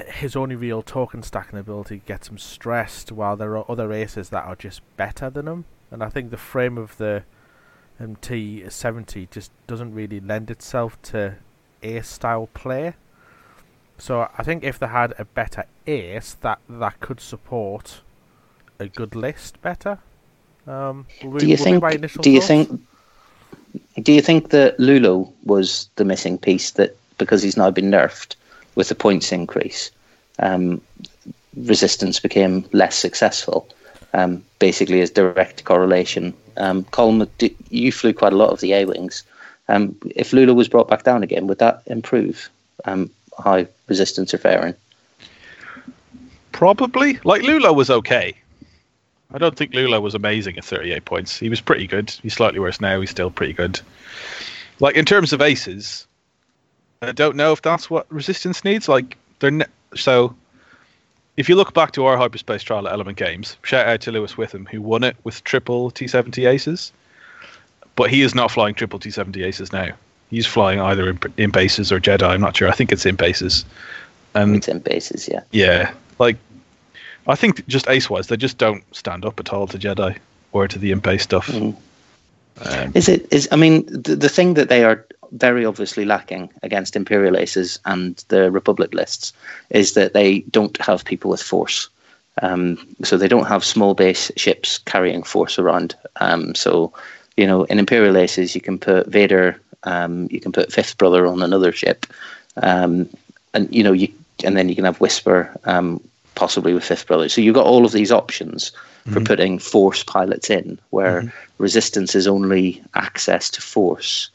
his 0.07 0.36
only 0.36 0.56
real 0.56 0.81
token 0.81 1.22
stacking 1.22 1.60
ability 1.60 2.01
gets 2.06 2.30
him 2.30 2.38
stressed, 2.38 3.12
while 3.12 3.36
there 3.36 3.56
are 3.57 3.66
other 3.69 3.92
aces 3.94 4.30
that 4.30 4.45
are 4.45 4.56
just 4.56 4.81
better 4.98 5.30
than 5.30 5.48
him. 5.48 5.66
And 5.92 6.04
I 6.04 6.10
think 6.10 6.31
the 6.31 6.38
frame 6.38 6.77
of 6.77 6.98
the 6.98 7.24
um, 8.00 8.12
MT 8.12 8.69
seventy 8.69 9.27
just 9.30 9.51
doesn't 9.68 9.94
really 9.94 10.19
lend 10.19 10.50
itself 10.50 11.00
to 11.04 11.36
ace 11.84 12.07
style 12.07 12.50
play. 12.54 12.95
So 14.01 14.27
I 14.36 14.42
think 14.42 14.63
if 14.63 14.80
they 14.80 14.88
had 14.88 15.13
a 15.19 15.25
better 15.25 15.65
ace, 15.86 16.33
that 16.42 16.57
that 16.68 17.00
could 17.01 17.21
support 17.21 18.01
a 18.80 18.88
good 18.88 19.15
list 19.15 19.62
better. 19.62 20.00
Um, 20.65 21.06
do 21.38 21.45
you 21.45 21.56
think? 21.56 21.83
Do 22.24 22.31
you 22.31 22.42
think? 22.42 22.81
Do 24.01 24.12
you 24.12 24.24
think 24.24 24.50
that 24.50 24.80
Lulu 24.80 25.27
was 25.44 25.88
the 25.98 26.03
missing 26.03 26.39
piece 26.39 26.71
that 26.71 26.98
because 27.19 27.44
he's 27.44 27.56
now 27.56 27.69
been 27.69 27.92
nerfed 27.92 28.36
with 28.74 28.89
the 28.89 28.95
points 28.95 29.31
increase, 29.31 29.92
um, 30.39 30.81
resistance 31.56 32.19
became 32.19 32.65
less 32.71 32.95
successful? 32.95 33.68
Um, 34.15 34.44
basically, 34.57 35.01
as 35.01 35.12
direct 35.12 35.63
correlation. 35.63 36.33
Um, 36.57 36.86
Colin, 36.86 37.30
you 37.69 37.92
flew 37.92 38.13
quite 38.13 38.33
a 38.33 38.36
lot 38.36 38.50
of 38.50 38.62
the 38.62 38.74
A 38.74 38.86
wings. 38.86 39.24
Um, 39.68 39.95
if 40.15 40.33
Lulu 40.33 40.56
was 40.56 40.68
brought 40.68 40.88
back 40.88 41.03
down 41.03 41.21
again, 41.21 41.45
would 41.45 41.59
that 41.59 41.83
improve? 41.86 42.50
Um, 42.86 43.12
high 43.38 43.68
resistance 43.88 44.33
are? 44.33 44.75
Probably. 46.51 47.19
Like 47.24 47.42
Lula 47.44 47.74
was 47.74 47.89
okay. 47.89 48.36
I 49.33 49.38
don't 49.38 49.56
think 49.56 49.74
Lula 49.74 50.01
was 50.01 50.13
amazing 50.13 50.57
at 50.57 50.66
38 50.66 51.06
points. 51.06 51.38
He 51.39 51.50
was 51.50 51.62
pretty 51.62 51.88
good. 51.88 52.10
He's 52.10 52.33
slightly 52.33 52.60
worse 52.60 52.81
now. 52.81 53.00
He's 53.00 53.10
still 53.10 53.31
pretty 53.31 53.54
good. 53.54 53.80
Like 54.80 54.95
in 54.95 55.06
terms 55.06 55.31
of 55.31 55.42
aces, 55.42 56.06
I 57.01 57.12
don't 57.13 57.36
know 57.36 57.51
if 57.51 57.62
that's 57.62 57.89
what 57.89 58.12
resistance 58.12 58.63
needs. 58.63 58.89
Like 58.89 59.18
they're 59.39 59.51
ne- 59.51 59.66
so. 59.95 60.36
If 61.38 61.48
you 61.48 61.56
look 61.56 61.74
back 61.74 61.94
to 61.94 62.06
our 62.06 62.18
hyperspace 62.18 62.62
trial 62.62 62.88
at 62.88 62.94
Element 62.94 63.18
Games, 63.18 63.56
shout 63.63 63.88
out 63.88 64.01
to 64.01 64.12
Lewis 64.12 64.38
Witham 64.38 64.66
who 64.66 64.81
won 64.81 65.04
it 65.04 65.16
with 65.24 65.44
triple 65.45 65.89
T70 65.89 66.48
aces, 66.48 66.92
but 67.95 68.10
he 68.10 68.22
is 68.22 68.36
not 68.36 68.51
flying 68.51 68.75
triple 68.75 69.00
T70 69.00 69.45
aces 69.45 69.72
now. 69.72 69.94
He's 70.31 70.48
flying 70.48 70.80
either 70.80 71.10
in, 71.10 71.19
in 71.38 71.51
bases 71.51 71.92
or 71.92 72.00
Jedi. 72.00 72.28
I'm 72.28 72.42
not 72.42 72.57
sure. 72.57 72.68
I 72.68 72.72
think 72.72 72.92
it's 72.92 73.06
in 73.06 73.16
bases. 73.16 73.66
And 74.33 74.56
it's 74.56 74.68
in 74.68 74.80
bases, 74.80 75.28
yeah. 75.28 75.42
Yeah, 75.51 75.94
like 76.18 76.38
I 77.28 77.36
think 77.36 77.68
just 77.68 77.88
ace 77.88 78.10
wise, 78.10 78.28
they 78.28 78.38
just 78.38 78.57
don't 78.57 78.83
stand 78.95 79.25
up 79.25 79.39
at 79.39 79.54
all 79.54 79.68
to 79.68 79.78
Jedi 79.78 80.18
or 80.51 80.68
to 80.68 80.80
the 80.80 80.92
in-base 80.92 81.24
stuff. 81.24 81.48
Mm. 81.48 81.75
Um, 82.66 82.92
is 82.95 83.07
it? 83.07 83.31
Is 83.31 83.48
I 83.51 83.56
mean, 83.56 83.86
the, 83.86 84.16
the 84.16 84.30
thing 84.30 84.56
that 84.56 84.69
they 84.69 84.83
are 84.83 85.06
very 85.31 85.66
obviously 85.66 86.06
lacking 86.06 86.50
against 86.63 86.95
Imperial 86.95 87.38
aces 87.38 87.80
and 87.86 88.24
the 88.27 88.51
Republic 88.51 88.94
lists 88.94 89.34
is 89.69 89.94
that 89.94 90.13
they 90.13 90.39
don't 90.51 90.80
have 90.81 91.06
people 91.06 91.31
with 91.31 91.42
force. 91.42 91.89
Um, 92.42 92.77
so 93.04 93.18
they 93.18 93.27
don't 93.27 93.48
have 93.48 93.63
small 93.63 93.94
base 93.94 94.31
ships 94.36 94.77
carrying 94.80 95.24
force 95.24 95.60
around. 95.60 95.95
Um, 96.19 96.56
so 96.56 96.94
you 97.38 97.48
know, 97.48 97.63
in 97.66 97.80
Imperial 97.80 98.18
aces, 98.18 98.56
you 98.56 98.62
can 98.62 98.77
put 98.77 99.07
Vader 99.07 99.60
um, 99.83 100.28
you 100.31 100.39
can 100.39 100.51
put 100.51 100.72
Fifth 100.72 100.98
Brother 100.98 101.25
on 101.25 101.42
another 101.42 101.72
ship, 101.72 102.06
um, 102.57 103.10
and 103.54 103.74
you 103.74 103.83
know 103.83 103.94
you 103.94 104.12
and 104.44 104.57
then 104.57 104.69
you 104.69 104.75
can 104.75 104.86
have 104.86 105.00
Whisper 105.00 105.56
um, 105.66 106.01
possibly 106.36 106.74
with 106.74 106.83
Fifth 106.83 107.07
Brother. 107.07 107.30
So 107.30 107.42
you've 107.42 107.56
got 107.56 107.66
all 107.66 107.86
of 107.86 107.92
these 107.92 108.12
options 108.12 108.72
for 109.06 109.12
mm-hmm. 109.12 109.24
putting 109.24 109.60
Force 109.60 110.04
pilots 110.04 110.50
in, 110.50 110.78
where 110.89 111.22
mm-hmm. 111.22 111.38
Resistance 111.57 112.16
is 112.16 112.28
only 112.28 112.81
access 112.95 113.50
to 113.51 113.62
Force 113.62 114.30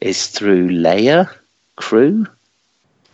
is 0.00 0.26
through 0.26 0.68
Leia 0.68 1.30
crew. 1.76 2.26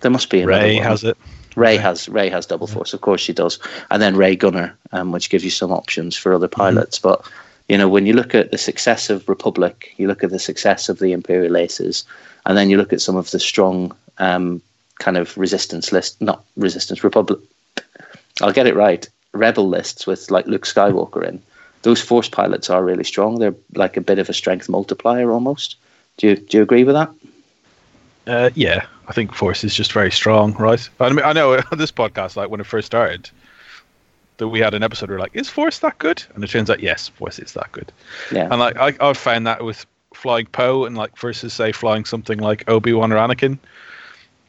There 0.01 0.11
must 0.11 0.31
be 0.31 0.41
another 0.41 0.63
Rey 0.63 0.77
one. 0.77 0.85
has 0.85 1.05
it. 1.05 1.17
Rey 1.55 1.77
has 1.77 2.09
Rey 2.09 2.31
has 2.31 2.47
double 2.47 2.67
force, 2.67 2.95
of 2.95 3.03
course 3.03 3.21
she 3.21 3.35
does, 3.35 3.59
and 3.91 4.01
then 4.01 4.17
Rey 4.17 4.37
Gunner, 4.37 4.75
um, 4.93 5.13
which 5.13 5.29
gives 5.29 5.45
you 5.45 5.51
some 5.51 5.71
options 5.71 6.17
for 6.17 6.33
other 6.33 6.49
mm-hmm. 6.49 6.61
pilots. 6.61 6.99
Mm-hmm. 6.99 7.09
But 7.09 7.31
you 7.69 7.79
know, 7.79 7.89
when 7.89 8.07
you 8.07 8.13
look 8.13 8.35
at 8.35 8.51
the 8.51 8.59
success 8.59 9.11
of 9.11 9.29
Republic, 9.29 9.95
you 9.97 10.07
look 10.07 10.25
at 10.25 10.31
the 10.31 10.39
success 10.39 10.89
of 10.89 10.99
the 10.99 11.13
Imperial 11.13 11.57
Aces, 11.57 12.05
and 12.47 12.57
then 12.57 12.71
you 12.71 12.77
look 12.77 12.93
at 12.93 13.01
some 13.01 13.17
of 13.17 13.31
the 13.31 13.39
strong 13.39 13.95
um, 14.19 14.61
kind 14.99 15.17
of 15.17 15.37
resistance 15.37 15.93
list, 15.93 16.21
not 16.21 16.45
resistance, 16.57 17.05
Republic. 17.05 17.39
I'll 18.41 18.53
get 18.53 18.67
it 18.67 18.75
right. 18.75 19.09
Rebel 19.33 19.69
lists 19.69 20.07
with 20.07 20.31
like 20.31 20.47
Luke 20.47 20.67
Skywalker 20.67 21.27
in. 21.27 21.43
Those 21.83 22.01
force 22.01 22.29
pilots 22.29 22.71
are 22.71 22.85
really 22.85 23.05
strong. 23.05 23.39
They're 23.39 23.55
like 23.75 23.97
a 23.97 24.01
bit 24.01 24.19
of 24.19 24.29
a 24.29 24.35
strength 24.35 24.69
multiplier 24.69 25.31
almost. 25.31 25.77
Do 26.17 26.29
you 26.29 26.37
do 26.37 26.59
you 26.59 26.63
agree 26.63 26.85
with 26.85 26.95
that? 26.95 27.11
Uh, 28.27 28.51
yeah, 28.55 28.87
I 29.09 29.13
think 29.13 29.35
force 29.35 29.65
is 29.65 29.75
just 29.75 29.93
very 29.93 30.13
strong, 30.13 30.55
right? 30.55 30.89
I 31.01 31.09
mean, 31.09 31.25
I 31.25 31.33
know 31.33 31.55
on 31.55 31.65
this 31.79 31.91
podcast, 31.91 32.37
like 32.37 32.51
when 32.51 32.61
it 32.61 32.67
first 32.67 32.87
started, 32.87 33.31
that 34.43 34.49
we 34.49 34.59
had 34.59 34.75
an 34.75 34.83
episode 34.83 35.09
where 35.09 35.21
like, 35.21 35.35
is 35.35 35.49
Force 35.49 35.79
that 35.79 35.99
good? 35.99 36.23
And 36.35 36.43
it 36.43 36.51
turns 36.51 36.69
out 36.69 36.81
yes, 36.81 37.09
Force 37.09 37.39
is 37.39 37.53
that 37.53 37.71
good. 37.71 37.93
Yeah. 38.33 38.49
And 38.51 38.59
like 38.59 38.77
I, 38.77 38.93
I've 39.01 39.17
found 39.17 39.47
that 39.47 39.65
with 39.65 39.87
flying 40.13 40.47
Poe 40.47 40.85
and 40.85 40.97
like 40.97 41.17
versus 41.17 41.53
say 41.53 41.71
flying 41.71 42.05
something 42.05 42.39
like 42.39 42.69
Obi 42.69 42.93
Wan 42.93 43.13
or 43.13 43.17
Anakin. 43.17 43.59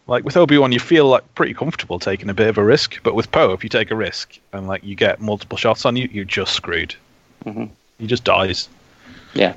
Like 0.07 0.25
with 0.25 0.35
Obi 0.35 0.57
Wan, 0.57 0.71
you 0.71 0.79
feel 0.79 1.07
like 1.07 1.35
pretty 1.35 1.53
comfortable 1.53 1.99
taking 1.99 2.27
a 2.27 2.33
bit 2.33 2.47
of 2.47 2.57
a 2.57 2.63
risk, 2.63 2.99
but 3.03 3.13
with 3.13 3.31
Poe, 3.31 3.53
if 3.53 3.63
you 3.63 3.69
take 3.69 3.91
a 3.91 3.95
risk 3.95 4.37
and 4.51 4.67
like 4.67 4.83
you 4.83 4.95
get 4.95 5.21
multiple 5.21 5.57
shots 5.57 5.85
on 5.85 5.95
you, 5.95 6.09
you're 6.11 6.25
just 6.25 6.53
screwed. 6.53 6.95
Mm-hmm. 7.45 7.65
He 7.99 8.07
just 8.07 8.23
dies. 8.23 8.67
Yeah, 9.35 9.55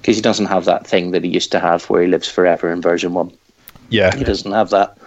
because 0.00 0.16
he 0.16 0.22
doesn't 0.22 0.46
have 0.46 0.66
that 0.66 0.86
thing 0.86 1.10
that 1.12 1.24
he 1.24 1.30
used 1.30 1.50
to 1.52 1.60
have 1.60 1.84
where 1.90 2.02
he 2.02 2.08
lives 2.08 2.28
forever 2.28 2.70
in 2.70 2.80
version 2.82 3.14
one. 3.14 3.32
Yeah, 3.88 4.14
he 4.14 4.22
doesn't 4.22 4.52
have 4.52 4.70
that 4.70 4.98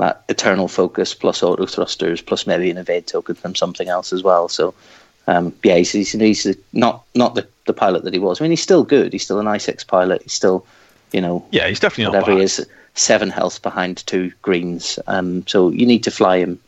that 0.00 0.24
eternal 0.28 0.66
focus 0.66 1.14
plus 1.14 1.42
auto 1.42 1.66
thrusters 1.66 2.20
plus 2.20 2.46
maybe 2.46 2.70
an 2.70 2.78
evade 2.78 3.06
token 3.06 3.34
from 3.34 3.54
something 3.54 3.88
else 3.88 4.12
as 4.12 4.22
well. 4.22 4.48
So 4.48 4.74
um, 5.26 5.54
yeah, 5.62 5.76
he's, 5.76 5.92
he's, 5.92 6.12
he's 6.12 6.56
not 6.72 7.04
not 7.14 7.34
the, 7.34 7.46
the 7.66 7.72
pilot 7.72 8.04
that 8.04 8.12
he 8.12 8.18
was. 8.18 8.40
I 8.40 8.44
mean, 8.44 8.50
he's 8.50 8.62
still 8.62 8.82
good. 8.82 9.12
He's 9.12 9.22
still 9.22 9.38
an 9.38 9.46
I6 9.46 9.86
pilot. 9.86 10.22
He's 10.22 10.32
still, 10.32 10.66
you 11.12 11.20
know, 11.20 11.46
yeah, 11.50 11.68
he's 11.68 11.80
definitely 11.80 12.12
whatever 12.12 12.36
he 12.36 12.42
is, 12.42 12.66
seven 12.94 13.30
health 13.30 13.62
behind 13.62 14.04
two 14.06 14.32
greens. 14.42 14.98
Um, 15.06 15.46
so 15.46 15.70
you 15.70 15.86
need 15.86 16.02
to 16.04 16.10
fly 16.10 16.38
him 16.38 16.58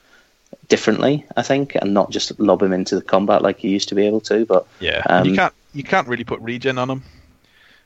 differently, 0.69 1.25
I 1.37 1.43
think, 1.43 1.75
and 1.75 1.95
not 1.95 2.11
just 2.11 2.39
lob 2.39 2.63
him 2.63 2.73
into 2.73 2.95
the 2.95 3.03
combat 3.03 3.43
like 3.43 3.65
you 3.65 3.71
used 3.71 3.89
to 3.89 3.95
be 3.95 4.07
able 4.07 4.21
to. 4.23 4.45
But 4.45 4.67
yeah, 4.79 5.03
um, 5.07 5.27
you 5.27 5.35
can't 5.35 5.55
you 5.73 5.83
can't 5.83 6.07
really 6.07 6.25
put 6.25 6.41
regen 6.41 6.79
on 6.79 6.91
him. 6.91 7.03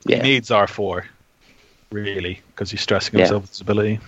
Yeah. 0.05 0.17
He 0.17 0.23
needs 0.23 0.51
R 0.51 0.67
four, 0.67 1.07
really, 1.89 2.41
because 2.49 2.69
he's 2.69 2.81
stressing 2.81 3.17
himself 3.17 3.39
yeah. 3.39 3.41
with 3.41 3.49
his 3.49 3.61
ability. 3.61 3.99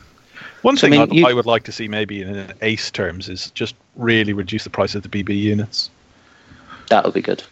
One 0.62 0.76
thing 0.76 0.94
I, 0.94 1.06
mean, 1.06 1.14
you, 1.14 1.28
I, 1.28 1.34
would 1.34 1.46
like 1.46 1.64
to 1.64 1.72
see 1.72 1.88
maybe 1.88 2.22
in 2.22 2.54
ace 2.62 2.92
terms 2.92 3.30
is 3.30 3.52
just 3.52 3.76
really 3.96 4.34
reduce 4.34 4.64
the 4.64 4.70
price 4.70 4.96
of 4.96 5.04
the 5.04 5.10
BB 5.10 5.38
units. 5.38 5.90
That 6.90 7.06
would 7.06 7.14
be 7.14 7.22
good. 7.22 7.44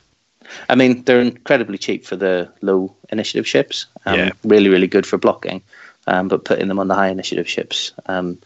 I 0.69 0.75
mean, 0.75 1.03
they're 1.03 1.21
incredibly 1.21 1.77
cheap 1.77 2.05
for 2.05 2.15
the 2.15 2.51
low 2.61 2.93
initiative 3.09 3.47
ships. 3.47 3.85
Um, 4.05 4.19
yeah. 4.19 4.31
Really, 4.43 4.69
really 4.69 4.87
good 4.87 5.05
for 5.05 5.17
blocking. 5.17 5.61
Um, 6.07 6.27
but 6.27 6.45
putting 6.45 6.69
them 6.69 6.79
on 6.79 6.87
the 6.87 6.95
high 6.95 7.09
initiative 7.09 7.49
ships 7.49 7.91
um, 8.05 8.37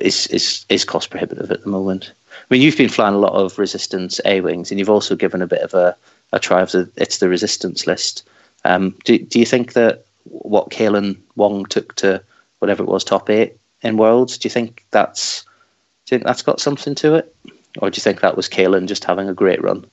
is, 0.00 0.26
is 0.26 0.66
is 0.68 0.84
cost 0.84 1.08
prohibitive 1.10 1.50
at 1.50 1.62
the 1.62 1.70
moment. 1.70 2.12
I 2.32 2.44
mean, 2.50 2.60
you've 2.60 2.76
been 2.76 2.90
flying 2.90 3.14
a 3.14 3.18
lot 3.18 3.32
of 3.32 3.58
resistance 3.58 4.20
A 4.26 4.42
wings, 4.42 4.70
and 4.70 4.78
you've 4.78 4.90
also 4.90 5.16
given 5.16 5.40
a 5.40 5.46
bit 5.46 5.62
of 5.62 5.72
a, 5.72 5.96
a 6.32 6.38
try 6.38 6.60
of 6.60 6.72
the 6.72 6.90
it's 6.96 7.18
the 7.18 7.30
resistance 7.30 7.86
list. 7.86 8.28
Um, 8.66 8.94
do 9.04 9.18
do 9.18 9.38
you 9.38 9.46
think 9.46 9.72
that 9.72 10.04
what 10.24 10.70
Kalen 10.70 11.16
Wong 11.36 11.64
took 11.64 11.94
to 11.96 12.22
whatever 12.58 12.82
it 12.82 12.88
was 12.88 13.04
top 13.04 13.30
eight 13.30 13.56
in 13.82 13.96
Worlds. 13.96 14.38
Do 14.38 14.46
you 14.46 14.50
think 14.50 14.84
that's 14.90 15.42
do 15.42 16.14
you 16.14 16.18
think 16.18 16.24
that's 16.24 16.42
got 16.42 16.60
something 16.60 16.94
to 16.96 17.14
it, 17.14 17.34
or 17.78 17.90
do 17.90 17.96
you 17.96 18.02
think 18.02 18.20
that 18.20 18.36
was 18.36 18.48
Kalen 18.48 18.86
just 18.86 19.04
having 19.04 19.28
a 19.28 19.34
great 19.34 19.62
run? 19.62 19.84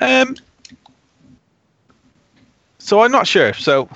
Um, 0.00 0.36
so 2.78 3.00
I'm 3.00 3.12
not 3.12 3.26
sure. 3.26 3.54
So 3.54 3.88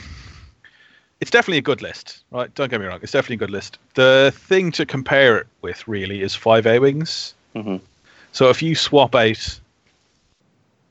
it's 1.21 1.31
definitely 1.31 1.59
a 1.59 1.63
good 1.63 1.83
list, 1.83 2.23
right? 2.31 2.53
Don't 2.55 2.71
get 2.71 2.81
me 2.81 2.87
wrong. 2.87 3.01
It's 3.03 3.13
definitely 3.13 3.37
a 3.37 3.39
good 3.39 3.51
list. 3.51 3.79
The 3.95 4.33
thing 4.35 4.73
to 4.73 4.87
compare 4.87 5.37
it 5.39 5.47
with 5.63 5.87
really 5.87 6.23
is 6.23 6.35
five 6.35 6.67
A 6.67 6.79
wings. 6.79 7.35
Mm-hmm. 7.55 7.77
So 8.33 8.49
if 8.51 8.63
you 8.63 8.75
swap 8.75 9.15
out 9.15 9.61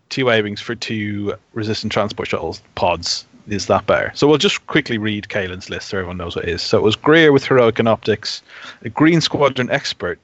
two 0.09 0.29
A 0.29 0.41
wings 0.41 0.61
for 0.61 0.75
two 0.75 1.35
resistant 1.53 1.91
transport 1.91 2.27
shuttles 2.27 2.61
pods, 2.75 3.25
is 3.47 3.67
that 3.67 3.85
better? 3.85 4.11
So 4.15 4.27
we'll 4.27 4.37
just 4.37 4.65
quickly 4.67 4.97
read 4.97 5.29
Kalen's 5.29 5.69
list 5.69 5.89
so 5.89 5.97
everyone 5.97 6.17
knows 6.17 6.35
what 6.35 6.45
it 6.45 6.51
is. 6.51 6.61
So 6.61 6.77
it 6.77 6.83
was 6.83 6.95
Greer 6.95 7.31
with 7.31 7.45
heroic 7.45 7.79
and 7.79 7.87
optics, 7.87 8.41
a 8.83 8.89
Green 8.89 9.21
Squadron 9.21 9.69
expert 9.69 10.19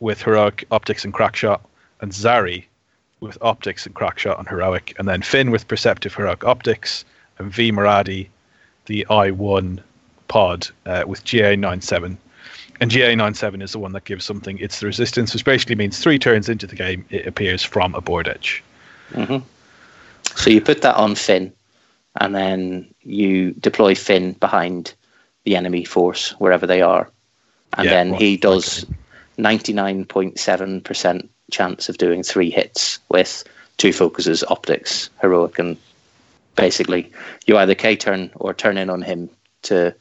with 0.00 0.22
heroic 0.22 0.64
optics 0.70 1.04
and 1.04 1.12
crackshot, 1.12 1.60
and 2.00 2.12
Zari 2.12 2.64
with 3.20 3.36
optics 3.42 3.84
and 3.84 3.94
crackshot 3.94 4.38
and 4.38 4.48
heroic, 4.48 4.94
and 4.98 5.08
then 5.08 5.22
Finn 5.22 5.50
with 5.50 5.66
perceptive 5.68 6.14
heroic 6.14 6.44
optics, 6.44 7.04
and 7.38 7.52
Vi 7.52 7.70
Moradi, 7.72 8.28
the 8.86 9.06
I1 9.10 9.80
pod 10.28 10.68
uh, 10.86 11.04
with 11.06 11.24
GA97. 11.24 12.16
And 12.80 12.90
GA97 12.90 13.62
is 13.62 13.72
the 13.72 13.80
one 13.80 13.92
that 13.92 14.04
gives 14.04 14.24
something 14.24 14.58
its 14.58 14.78
the 14.78 14.86
resistance, 14.86 15.34
which 15.34 15.44
basically 15.44 15.74
means 15.74 15.98
three 15.98 16.18
turns 16.18 16.48
into 16.48 16.66
the 16.66 16.76
game 16.76 17.04
it 17.10 17.26
appears 17.26 17.62
from 17.64 17.94
a 17.94 18.00
board 18.00 18.28
edge. 18.28 18.62
Mm-hmm. 19.12 19.44
So 20.36 20.50
you 20.50 20.60
put 20.60 20.82
that 20.82 20.94
on 20.94 21.16
Finn, 21.16 21.52
and 22.18 22.34
then 22.34 22.92
you 23.02 23.52
deploy 23.52 23.94
Finn 23.94 24.32
behind 24.34 24.94
the 25.44 25.56
enemy 25.56 25.84
force 25.84 26.30
wherever 26.38 26.66
they 26.66 26.82
are, 26.82 27.10
and 27.76 27.86
Yeah, 27.86 27.94
then 27.94 28.14
he 28.14 28.36
does 28.36 28.84
ninety 29.36 29.72
nine 29.72 30.04
point 30.04 30.38
seven 30.38 30.80
percent 30.80 31.30
chance 31.50 31.88
of 31.88 31.98
doing 31.98 32.22
three 32.22 32.50
hits 32.50 32.98
with 33.08 33.44
two 33.78 33.92
focuses, 33.92 34.44
optics, 34.48 35.08
heroic, 35.20 35.58
and 35.58 35.76
basically 36.56 37.10
you 37.46 37.56
either 37.56 37.74
K 37.74 37.96
turn 37.96 38.30
or 38.34 38.52
turn 38.52 38.76
in 38.76 38.90
on 38.90 39.02
him 39.02 39.30
to 39.62 39.94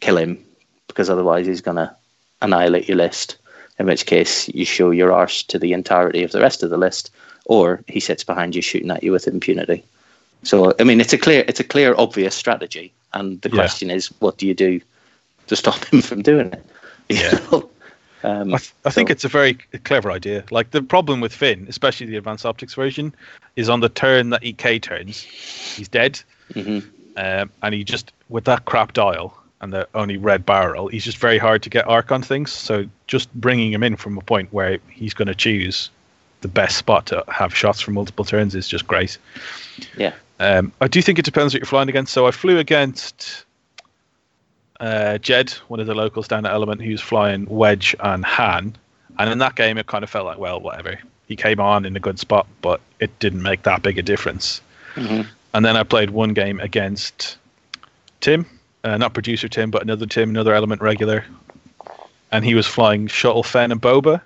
kill 0.00 0.18
him 0.18 0.44
because 0.86 1.10
otherwise 1.10 1.46
he's 1.46 1.62
gonna 1.62 1.96
annihilate 2.42 2.88
your 2.88 2.98
list. 2.98 3.36
In 3.76 3.86
which 3.86 4.06
case 4.06 4.48
you 4.50 4.64
show 4.64 4.92
your 4.92 5.12
arse 5.12 5.42
to 5.44 5.58
the 5.58 5.72
entirety 5.72 6.22
of 6.22 6.30
the 6.30 6.40
rest 6.40 6.62
of 6.62 6.70
the 6.70 6.76
list, 6.76 7.10
or 7.46 7.82
he 7.88 7.98
sits 7.98 8.22
behind 8.22 8.54
you 8.54 8.62
shooting 8.62 8.92
at 8.92 9.02
you 9.02 9.10
with 9.10 9.26
impunity. 9.26 9.82
So 10.44 10.74
I 10.78 10.84
mean, 10.84 11.00
it's 11.00 11.12
a 11.12 11.18
clear, 11.18 11.44
it's 11.48 11.60
a 11.60 11.64
clear, 11.64 11.94
obvious 11.98 12.34
strategy, 12.34 12.92
and 13.12 13.40
the 13.40 13.48
Yeah. 13.48 13.54
question 13.54 13.90
is, 13.90 14.08
what 14.20 14.38
do 14.38 14.46
you 14.46 14.54
do 14.54 14.80
to 15.46 15.56
stop 15.56 15.84
him 15.86 16.02
from 16.02 16.22
doing 16.22 16.52
it? 16.52 16.64
Yeah. 17.08 17.38
um, 18.22 18.54
I, 18.54 18.58
th- 18.58 18.72
I 18.84 18.90
think 18.90 19.10
it's 19.10 19.24
a 19.24 19.28
very 19.28 19.54
clever 19.84 20.10
idea. 20.10 20.44
Like 20.50 20.70
the 20.70 20.82
problem 20.82 21.20
with 21.20 21.32
Finn, 21.34 21.66
especially 21.68 22.06
the 22.06 22.16
advanced 22.16 22.46
optics 22.46 22.74
version, 22.74 23.14
is 23.56 23.68
on 23.68 23.80
the 23.80 23.88
turn 23.88 24.30
that 24.30 24.42
EK 24.44 24.78
turns, 24.78 25.20
he's 25.20 25.88
dead, 25.88 26.20
mhm. 26.52 26.82
um, 27.16 27.50
and 27.62 27.74
he 27.74 27.84
just 27.84 28.12
with 28.28 28.44
that 28.44 28.64
crap 28.64 28.92
dial 28.92 29.36
and 29.60 29.72
the 29.72 29.88
only 29.94 30.16
red 30.18 30.44
barrel, 30.44 30.88
he's 30.88 31.04
just 31.04 31.16
very 31.18 31.38
hard 31.38 31.62
to 31.62 31.70
get 31.70 31.86
arc 31.88 32.12
on 32.12 32.22
things. 32.22 32.52
So 32.52 32.84
just 33.06 33.32
bringing 33.34 33.72
him 33.72 33.82
in 33.82 33.96
from 33.96 34.18
a 34.18 34.20
point 34.20 34.52
where 34.52 34.78
he's 34.90 35.14
going 35.14 35.28
to 35.28 35.34
choose 35.34 35.90
the 36.42 36.48
best 36.48 36.76
spot 36.76 37.06
to 37.06 37.24
have 37.28 37.54
shots 37.54 37.80
for 37.80 37.90
multiple 37.90 38.26
turns 38.26 38.54
is 38.54 38.68
just 38.68 38.86
great. 38.86 39.16
yeah, 39.96 40.12
Um, 40.40 40.72
I 40.80 40.88
do 40.88 41.00
think 41.00 41.18
it 41.18 41.24
depends 41.24 41.54
what 41.54 41.60
you're 41.60 41.66
flying 41.66 41.88
against. 41.88 42.12
So 42.12 42.26
I 42.26 42.30
flew 42.30 42.58
against 42.58 43.44
uh, 44.80 45.18
Jed, 45.18 45.50
one 45.68 45.80
of 45.80 45.86
the 45.86 45.94
locals 45.94 46.28
down 46.28 46.44
at 46.44 46.52
Element, 46.52 46.82
who's 46.82 47.00
flying 47.00 47.46
Wedge 47.46 47.94
and 48.00 48.24
Han. 48.24 48.76
And 49.18 49.30
in 49.30 49.38
that 49.38 49.54
game, 49.54 49.78
it 49.78 49.86
kind 49.86 50.02
of 50.02 50.10
felt 50.10 50.26
like, 50.26 50.38
well, 50.38 50.60
whatever. 50.60 50.98
He 51.28 51.36
came 51.36 51.60
on 51.60 51.84
in 51.84 51.96
a 51.96 52.00
good 52.00 52.18
spot, 52.18 52.46
but 52.62 52.80
it 53.00 53.16
didn't 53.20 53.42
make 53.42 53.62
that 53.62 53.82
big 53.82 53.96
a 53.98 54.02
difference. 54.02 54.60
Mhm. 54.96 55.26
And 55.54 55.64
then 55.64 55.76
I 55.76 55.84
played 55.84 56.10
one 56.10 56.34
game 56.34 56.58
against 56.58 57.36
Tim, 58.20 58.44
uh, 58.82 58.96
not 58.96 59.14
producer 59.14 59.48
Tim, 59.48 59.70
but 59.70 59.82
another 59.82 60.06
Tim, 60.06 60.30
another 60.30 60.52
Element 60.52 60.82
regular. 60.82 61.24
And 62.32 62.44
he 62.44 62.54
was 62.56 62.66
flying 62.66 63.06
Shuttle 63.06 63.44
Fenn 63.44 63.70
and 63.70 63.80
Boba. 63.80 64.20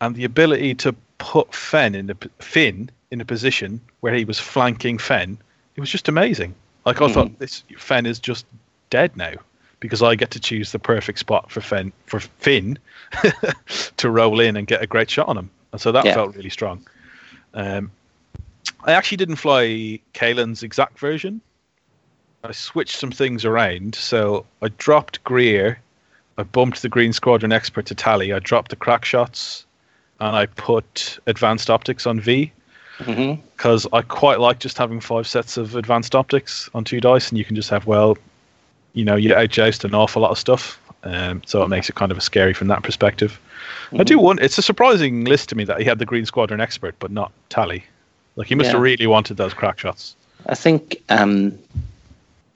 And 0.00 0.16
the 0.16 0.24
ability 0.24 0.74
to 0.76 0.94
put 1.18 1.54
Fenn 1.54 1.94
in 1.94 2.08
the 2.08 2.14
p- 2.16 2.30
Finn 2.40 2.90
in 3.10 3.20
a 3.20 3.24
position 3.24 3.80
where 4.00 4.14
he 4.14 4.24
was 4.24 4.38
flanking 4.38 4.98
Fenn, 4.98 5.38
it 5.76 5.80
was 5.80 5.90
just 5.90 6.08
amazing. 6.08 6.54
Like 6.84 7.00
I 7.00 7.08
thought, 7.08 7.38
this 7.38 7.64
Fenn 7.78 8.06
is 8.06 8.18
just 8.18 8.46
dead 8.90 9.16
now 9.16 9.32
because 9.80 10.02
I 10.02 10.14
get 10.14 10.30
to 10.32 10.40
choose 10.40 10.72
the 10.72 10.78
perfect 10.78 11.18
spot 11.18 11.50
for 11.50 11.60
Fenn 11.60 11.92
for 12.06 12.20
Finn 12.20 12.78
to 13.96 14.10
roll 14.10 14.40
in 14.40 14.56
and 14.56 14.66
get 14.66 14.82
a 14.82 14.86
great 14.86 15.10
shot 15.10 15.28
on 15.28 15.36
him. 15.36 15.50
And 15.72 15.80
so 15.80 15.92
that 15.92 16.04
Yeah. 16.04 16.14
felt 16.14 16.34
really 16.34 16.50
strong. 16.50 16.86
Um, 17.54 17.90
I 18.84 18.92
actually 18.92 19.16
didn't 19.18 19.36
fly 19.36 20.00
Kalen's 20.14 20.62
exact 20.62 20.98
version. 20.98 21.40
I 22.44 22.52
switched 22.52 22.96
some 22.96 23.10
things 23.10 23.44
around. 23.44 23.94
So 23.94 24.46
I 24.62 24.68
dropped 24.68 25.22
Greer. 25.24 25.80
I 26.38 26.44
bumped 26.44 26.82
the 26.82 26.88
Green 26.88 27.12
Squadron 27.12 27.52
Expert 27.52 27.86
to 27.86 27.94
Tallie. 27.94 28.32
I 28.32 28.38
dropped 28.38 28.70
the 28.70 28.76
crack 28.76 29.04
shots. 29.04 29.66
And 30.20 30.34
I 30.34 30.46
put 30.46 31.18
Advanced 31.26 31.70
Optics 31.70 32.06
on 32.06 32.18
V 32.18 32.52
Because 32.98 33.86
I 33.92 34.02
quite 34.02 34.40
like 34.40 34.58
just 34.58 34.78
having 34.78 35.00
five 35.00 35.26
sets 35.26 35.56
of 35.56 35.74
Advanced 35.76 36.14
Optics 36.14 36.68
on 36.74 36.84
two 36.84 37.00
dice. 37.00 37.28
And 37.28 37.38
you 37.38 37.44
can 37.44 37.56
just 37.56 37.70
have, 37.70 37.86
well, 37.86 38.18
you 38.92 39.04
know, 39.04 39.16
you 39.16 39.30
outjoust 39.30 39.84
an 39.84 39.94
awful 39.94 40.22
lot 40.22 40.30
of 40.30 40.38
stuff. 40.38 40.80
Um, 41.04 41.42
so 41.46 41.62
it 41.62 41.68
makes 41.68 41.88
it 41.88 41.94
kind 41.94 42.10
of 42.10 42.18
a 42.18 42.20
scary 42.20 42.52
from 42.52 42.68
that 42.68 42.82
perspective. 42.82 43.40
I 43.98 44.04
do 44.04 44.18
want. 44.18 44.40
It's 44.40 44.58
a 44.58 44.62
surprising 44.62 45.24
list 45.24 45.48
to 45.50 45.54
me 45.54 45.64
that 45.64 45.78
he 45.78 45.84
had 45.84 45.98
the 45.98 46.04
Green 46.04 46.26
Squadron 46.26 46.60
expert, 46.60 46.94
but 46.98 47.10
not 47.10 47.32
Tallie. 47.48 47.84
Like 48.36 48.48
he 48.48 48.54
must 48.54 48.70
have 48.70 48.80
really 48.80 49.06
wanted 49.06 49.36
those 49.36 49.54
crack 49.54 49.78
shots. 49.78 50.14
I 50.46 50.54
think. 50.54 50.96
Um, 51.08 51.58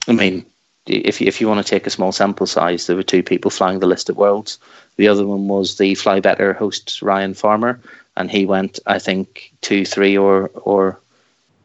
I 0.08 0.12
mean, 0.12 0.44
if 0.86 1.20
you, 1.20 1.26
if 1.26 1.40
you 1.40 1.48
want 1.48 1.64
to 1.64 1.68
take 1.68 1.86
a 1.86 1.90
small 1.90 2.12
sample 2.12 2.46
size, 2.46 2.86
there 2.86 2.96
were 2.96 3.02
two 3.02 3.22
people 3.22 3.50
flying 3.50 3.78
the 3.78 3.86
list 3.86 4.10
at 4.10 4.16
Worlds. 4.16 4.58
The 4.96 5.08
other 5.08 5.26
one 5.26 5.48
was 5.48 5.78
the 5.78 5.94
Fly 5.94 6.20
Better 6.20 6.52
host 6.52 7.00
Ryan 7.02 7.34
Farmer, 7.34 7.80
and 8.16 8.30
he 8.30 8.46
went, 8.46 8.78
I 8.86 8.98
think, 8.98 9.52
two, 9.60 9.84
three, 9.84 10.16
or 10.16 10.48
or 10.54 10.98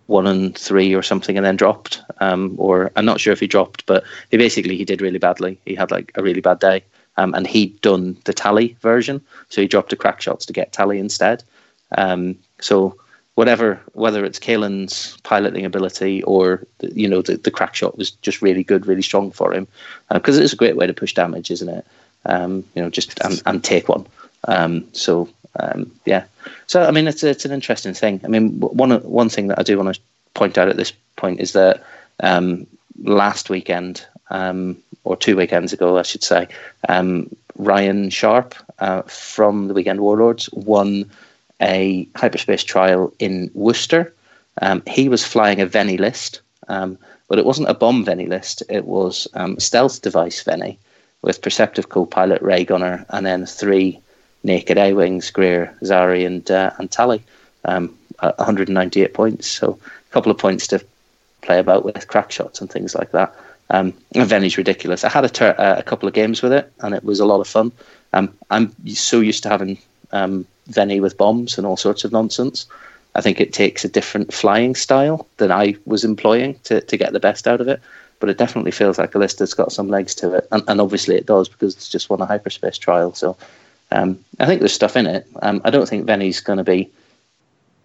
one 0.07 0.27
and 0.27 0.57
three 0.57 0.95
or 0.95 1.03
something, 1.03 1.37
and 1.37 1.45
then 1.45 1.57
dropped. 1.57 2.01
Um, 2.19 2.55
or 2.57 2.91
I'm 2.95 3.05
not 3.05 3.19
sure 3.19 3.33
if 3.33 3.39
he 3.39 3.47
dropped, 3.47 3.85
but 3.85 4.03
he 4.31 4.37
basically 4.37 4.77
he 4.77 4.85
did 4.85 5.01
really 5.01 5.19
badly. 5.19 5.59
He 5.65 5.75
had 5.75 5.91
like 5.91 6.11
a 6.15 6.23
really 6.23 6.41
bad 6.41 6.59
day, 6.59 6.83
um, 7.17 7.33
and 7.33 7.45
he'd 7.45 7.79
done 7.81 8.17
the 8.23 8.33
Tallie 8.33 8.77
version, 8.81 9.21
so 9.49 9.61
he 9.61 9.67
dropped 9.67 9.89
the 9.89 9.95
crack 9.95 10.21
shots 10.21 10.45
to 10.45 10.53
get 10.53 10.71
Tallie 10.71 10.99
instead. 10.99 11.43
Um, 11.97 12.37
so 12.59 12.95
whatever, 13.35 13.79
whether 13.93 14.25
it's 14.25 14.39
Kalen's 14.39 15.17
piloting 15.23 15.65
ability 15.65 16.23
or 16.23 16.65
you 16.81 17.07
know 17.07 17.21
the, 17.21 17.37
the 17.37 17.51
crack 17.51 17.75
shot 17.75 17.97
was 17.97 18.11
just 18.11 18.41
really 18.41 18.63
good, 18.63 18.87
really 18.87 19.03
strong 19.03 19.31
for 19.31 19.53
him, 19.53 19.67
because 20.09 20.37
it 20.37 20.43
is 20.43 20.53
a 20.53 20.57
great 20.57 20.77
way 20.77 20.87
to 20.87 20.93
push 20.93 21.13
damage, 21.13 21.51
isn't 21.51 21.69
it? 21.69 21.85
Um, 22.25 22.63
you 22.75 22.81
know, 22.81 22.89
just 22.89 23.19
and, 23.23 23.41
and 23.45 23.63
take 23.63 23.89
one. 23.89 24.05
Um, 24.47 24.87
so 24.93 25.29
um, 25.59 25.91
yeah, 26.05 26.25
so 26.67 26.83
I 26.83 26.91
mean, 26.91 27.07
it's 27.07 27.23
it's 27.23 27.45
an 27.45 27.51
interesting 27.51 27.93
thing. 27.93 28.21
I 28.23 28.27
mean, 28.27 28.59
one 28.59 28.91
one 29.03 29.29
thing 29.29 29.47
that 29.47 29.59
I 29.59 29.63
do 29.63 29.77
want 29.77 29.95
to 29.95 30.01
point 30.33 30.57
out 30.57 30.69
at 30.69 30.77
this 30.77 30.93
point 31.15 31.39
is 31.39 31.53
that 31.53 31.83
um, 32.21 32.67
last 33.03 33.49
weekend 33.49 34.05
um, 34.29 34.77
or 35.03 35.15
two 35.15 35.35
weekends 35.35 35.73
ago, 35.73 35.97
I 35.97 36.03
should 36.03 36.23
say, 36.23 36.47
um, 36.89 37.29
Ryan 37.55 38.09
Sharp 38.09 38.55
uh, 38.79 39.01
from 39.03 39.67
the 39.67 39.73
Weekend 39.73 40.01
Warlords 40.01 40.49
won 40.53 41.09
a 41.61 42.07
hyperspace 42.15 42.63
trial 42.63 43.13
in 43.19 43.49
Worcester. 43.53 44.13
Um, 44.61 44.83
he 44.87 45.09
was 45.09 45.25
flying 45.25 45.61
a 45.61 45.65
Vennie 45.65 45.99
list, 45.99 46.41
um, 46.67 46.97
but 47.27 47.39
it 47.39 47.45
wasn't 47.45 47.69
a 47.69 47.73
bomb 47.73 48.05
Vennie 48.05 48.27
list. 48.27 48.63
It 48.69 48.85
was 48.85 49.27
stealth 49.57 50.01
device 50.01 50.43
Vennie 50.43 50.77
with 51.21 51.41
perceptive 51.41 51.89
co-pilot 51.89 52.41
Rey 52.41 52.63
Gunner 52.63 53.05
and 53.09 53.25
then 53.25 53.45
three 53.45 53.99
naked 54.43 54.77
A 54.77 54.93
wings, 54.93 55.29
Greer, 55.31 55.75
Zari, 55.81 56.25
and 56.25 56.49
uh, 56.49 56.71
and 56.77 56.89
Tallie. 56.89 57.23
Um, 57.65 57.97
uh, 58.19 58.31
198 58.37 59.13
points, 59.13 59.47
so 59.47 59.77
a 60.09 60.13
couple 60.13 60.31
of 60.31 60.37
points 60.37 60.67
to 60.67 60.83
play 61.41 61.59
about 61.59 61.85
with 61.85 62.07
crack 62.07 62.31
shots 62.31 62.61
and 62.61 62.69
things 62.69 62.95
like 62.95 63.11
that. 63.11 63.33
Um, 63.69 63.93
and 64.15 64.29
Vennie's 64.29 64.57
ridiculous. 64.57 65.03
I 65.03 65.09
had 65.09 65.25
a, 65.25 65.29
tur- 65.29 65.55
uh, 65.57 65.75
a 65.77 65.83
couple 65.83 66.07
of 66.07 66.13
games 66.13 66.41
with 66.41 66.53
it, 66.53 66.71
and 66.79 66.95
it 66.95 67.03
was 67.03 67.19
a 67.19 67.25
lot 67.25 67.41
of 67.41 67.47
fun. 67.47 67.71
Um, 68.13 68.33
I'm 68.49 68.73
so 68.87 69.19
used 69.19 69.43
to 69.43 69.49
having 69.49 69.77
um, 70.11 70.45
Vennie 70.69 71.01
with 71.01 71.17
bombs 71.17 71.57
and 71.57 71.67
all 71.67 71.77
sorts 71.77 72.03
of 72.03 72.11
nonsense. 72.11 72.65
I 73.15 73.21
think 73.21 73.41
it 73.41 73.53
takes 73.53 73.83
a 73.83 73.89
different 73.89 74.33
flying 74.33 74.75
style 74.75 75.27
than 75.37 75.51
I 75.51 75.75
was 75.85 76.03
employing 76.03 76.59
to, 76.65 76.81
to 76.81 76.97
get 76.97 77.13
the 77.13 77.19
best 77.19 77.47
out 77.47 77.61
of 77.61 77.67
it. 77.67 77.81
But 78.19 78.29
it 78.29 78.37
definitely 78.37 78.71
feels 78.71 78.97
like 78.97 79.13
a 79.13 79.19
list 79.19 79.39
that's 79.39 79.53
got 79.53 79.71
some 79.71 79.89
legs 79.89 80.15
to 80.15 80.33
it, 80.33 80.47
and, 80.51 80.63
and 80.67 80.81
obviously 80.81 81.15
it 81.15 81.27
does 81.27 81.47
because 81.49 81.75
it's 81.75 81.89
just 81.89 82.09
won 82.09 82.21
a 82.21 82.25
hyperspace 82.25 82.77
trial. 82.77 83.13
So 83.13 83.37
um, 83.91 84.23
I 84.39 84.45
think 84.45 84.59
there's 84.59 84.73
stuff 84.73 84.97
in 84.97 85.07
it. 85.07 85.27
Um, 85.41 85.61
I 85.63 85.69
don't 85.69 85.87
think 85.87 86.05
Vennie's 86.05 86.41
going 86.41 86.57
to 86.57 86.63
be 86.63 86.91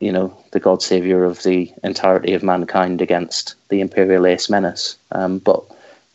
you 0.00 0.10
know 0.10 0.36
the 0.50 0.58
god 0.58 0.82
savior 0.82 1.24
of 1.24 1.42
the 1.44 1.72
entirety 1.84 2.34
of 2.34 2.42
mankind 2.42 3.00
against 3.00 3.54
the 3.68 3.80
imperial 3.80 4.26
ace 4.26 4.50
menace. 4.50 4.96
Um, 5.12 5.38
but 5.38 5.64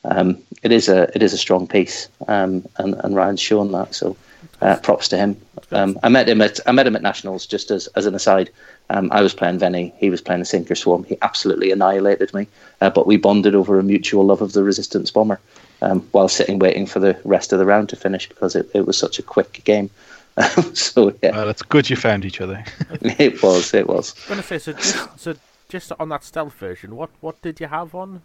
um, 0.03 0.38
it 0.62 0.72
is 0.72 0.89
a 0.89 1.03
it 1.15 1.24
is 1.24 1.34
a 1.34 1.38
strong 1.38 1.67
piece, 1.67 2.10
um, 2.27 2.65
and 2.77 2.96
and 2.96 3.15
Ryan's 3.15 3.41
shown 3.41 3.72
that. 3.72 3.96
So 3.96 4.17
uh, 4.62 4.77
props 4.77 5.08
to 5.10 5.17
him. 5.17 5.39
Um, 5.72 6.00
I 6.03 6.10
met 6.10 6.27
him 6.27 6.41
at 6.41 6.60
I 6.67 6.72
met 6.72 6.88
him 6.88 6.96
at 6.96 7.01
nationals. 7.01 7.46
Just 7.46 7.72
as 7.72 7.88
as 7.88 8.06
an 8.06 8.15
aside, 8.15 8.50
I 8.89 9.22
was 9.22 9.34
playing 9.34 9.60
Vennie, 9.60 9.94
he 9.98 10.10
was 10.10 10.22
playing 10.22 10.39
the 10.39 10.46
Sinker 10.46 10.75
Swarm. 10.75 11.03
He 11.03 11.17
absolutely 11.22 11.72
annihilated 11.72 12.34
me, 12.34 12.48
uh, 12.82 12.89
but 12.89 13.08
we 13.08 13.17
bonded 13.17 13.56
over 13.56 13.79
a 13.79 13.84
mutual 13.84 14.25
love 14.25 14.41
of 14.41 14.53
the 14.53 14.63
Resistance 14.63 15.12
Bomber. 15.12 15.39
Um, 15.80 16.02
while 16.12 16.28
sitting 16.28 16.58
waiting 16.58 16.88
for 16.88 17.00
the 17.00 17.20
rest 17.24 17.54
of 17.54 17.60
the 17.60 17.66
round 17.66 17.90
to 17.90 17.96
finish 17.96 18.28
because 18.28 18.56
it, 18.56 18.68
it 18.74 18.88
was 18.88 18.98
such 18.98 19.20
a 19.20 19.22
quick 19.22 19.62
game. 19.64 19.92
so 20.74 21.14
yeah, 21.22 21.32
well, 21.32 21.50
it's 21.50 21.62
good 21.62 21.90
you 21.90 21.96
found 21.96 22.26
each 22.26 22.42
other. 22.42 22.64
it 23.02 23.42
was, 23.44 23.74
it 23.74 23.88
was. 23.88 24.16
I'm 24.24 24.30
gonna 24.30 24.44
say 24.44 24.58
so. 24.60 24.74
Just, 24.74 25.20
so 25.20 25.36
just 25.70 25.92
on 26.00 26.10
that 26.10 26.24
stealth 26.24 26.54
version, 26.54 26.96
what 26.96 27.10
what 27.22 27.42
did 27.42 27.60
you 27.60 27.68
have 27.68 27.94
on 27.94 28.22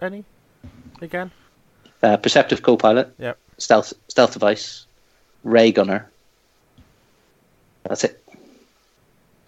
any 0.00 0.24
again? 1.00 1.30
Uh, 2.02 2.16
perceptive 2.16 2.62
co-pilot. 2.62 3.14
Yep. 3.18 3.38
Stealth 3.58 3.92
stealth 4.08 4.32
device. 4.32 4.86
Rey 5.44 5.72
gunner. 5.72 6.10
That's 7.84 8.04
it. 8.04 8.22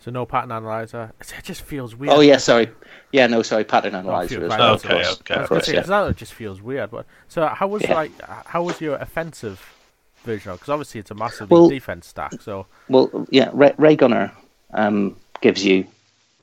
So 0.09 0.13
no 0.13 0.25
pattern 0.25 0.53
analyzer. 0.53 1.13
It 1.21 1.45
just 1.45 1.61
feels 1.61 1.95
weird. 1.95 2.15
Oh 2.15 2.21
yeah, 2.21 2.39
sorry. 2.39 2.71
Yeah, 3.13 3.27
no, 3.27 3.43
sorry. 3.43 3.65
Pattern 3.65 3.95
analyzer. 3.95 4.41
feels 4.41 4.45
as 4.45 4.49
right. 4.53 4.59
well, 4.59 4.75
Okay, 4.77 4.89
of 4.89 5.05
course. 5.05 5.21
okay. 5.21 5.35
I 5.35 5.43
Of 5.43 5.49
course, 5.51 5.67
say, 5.67 5.73
yeah. 5.75 5.81
'cause 5.81 5.89
that 5.89 6.17
just 6.17 6.33
feels 6.33 6.63
weird. 6.63 6.91
But 6.91 7.05
so 7.29 7.47
how 7.47 7.67
was 7.69 7.83
Yeah. 7.83 7.93
like 7.95 8.13
how 8.47 8.63
was 8.63 8.81
your 8.81 8.97
offensive 8.97 9.63
version? 10.25 10.53
Because 10.53 10.71
obviously 10.71 11.01
it's 11.01 11.11
a 11.11 11.15
massively 11.15 11.55
Well- 11.55 11.69
defense 11.69 12.07
stack. 12.07 12.41
So 12.41 12.65
Well, 12.89 13.27
yeah, 13.29 13.51
Rey, 13.53 13.75
Rey 13.77 13.97
Gunner 13.97 14.33
um, 14.73 15.15
gives 15.43 15.63
you 15.63 15.87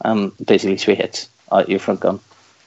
um, 0.03 0.31
basically 0.45 0.77
three 0.77 0.93
hits 0.93 1.27
out 1.51 1.63
of 1.63 1.69
your 1.69 1.79
front 1.79 2.01
gun, 2.01 2.19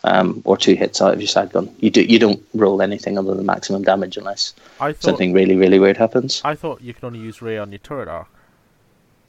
um, 0.03 0.43
or 0.45 0.57
two 0.57 0.75
hits 0.75 1.01
out 1.01 1.13
of 1.15 1.21
your 1.21 1.29
side 1.29 1.53
gun. 1.53 1.73
You 1.79 1.91
do 1.91 2.03
you 2.03 2.19
don't 2.19 2.43
roll 2.55 2.83
anything 2.83 3.17
other 3.19 3.37
than 3.37 3.47
maximum 3.47 3.85
damage 3.85 4.17
unless 4.17 4.53
thought 4.81 5.01
something 5.01 5.33
really 5.33 5.55
really 5.55 5.79
weird 5.79 5.97
happens. 5.97 6.43
I 6.45 6.57
thought 6.57 6.81
you 6.81 6.93
could 6.93 7.05
only 7.05 7.21
use 7.21 7.41
Rey 7.41 7.57
on 7.57 7.71
your 7.71 7.79
turret 7.79 8.09
arc. 8.09 8.27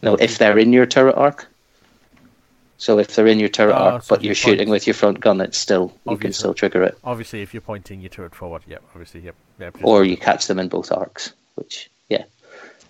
No, 0.02 0.16
if 0.16 0.40
they're 0.40 0.58
in 0.58 0.74
your 0.74 0.88
turret 0.88 1.14
arc. 1.16 1.46
So 2.80 2.98
if 2.98 3.14
they're 3.16 3.28
in 3.28 3.40
your 3.40 3.50
turret 3.50 3.74
Oh, 3.76 3.90
arc, 3.94 4.04
so 4.04 4.16
but 4.16 4.24
you 4.24 4.30
you're 4.30 4.36
shooting 4.36 4.60
point- 4.68 4.70
with 4.70 4.88
your 4.88 4.94
front 4.94 5.20
gun, 5.20 5.42
it's 5.42 5.58
still 5.58 5.94
you 6.10 6.18
can 6.18 6.34
still 6.34 6.54
trigger 6.54 6.82
it, 6.84 6.98
Obviously, 7.04 7.42
if 7.42 7.54
you're 7.54 7.62
pointing 7.62 8.00
your 8.00 8.10
turret 8.10 8.34
forward, 8.34 8.64
yep. 8.68 8.82
Obviously, 8.96 9.20
yep. 9.22 9.36
yep 9.60 9.76
or 9.84 10.04
you 10.06 10.16
catch 10.18 10.48
them 10.48 10.58
in 10.60 10.70
both 10.70 10.92
arcs. 10.92 11.34
Which 11.56 11.90
yeah, 12.10 12.24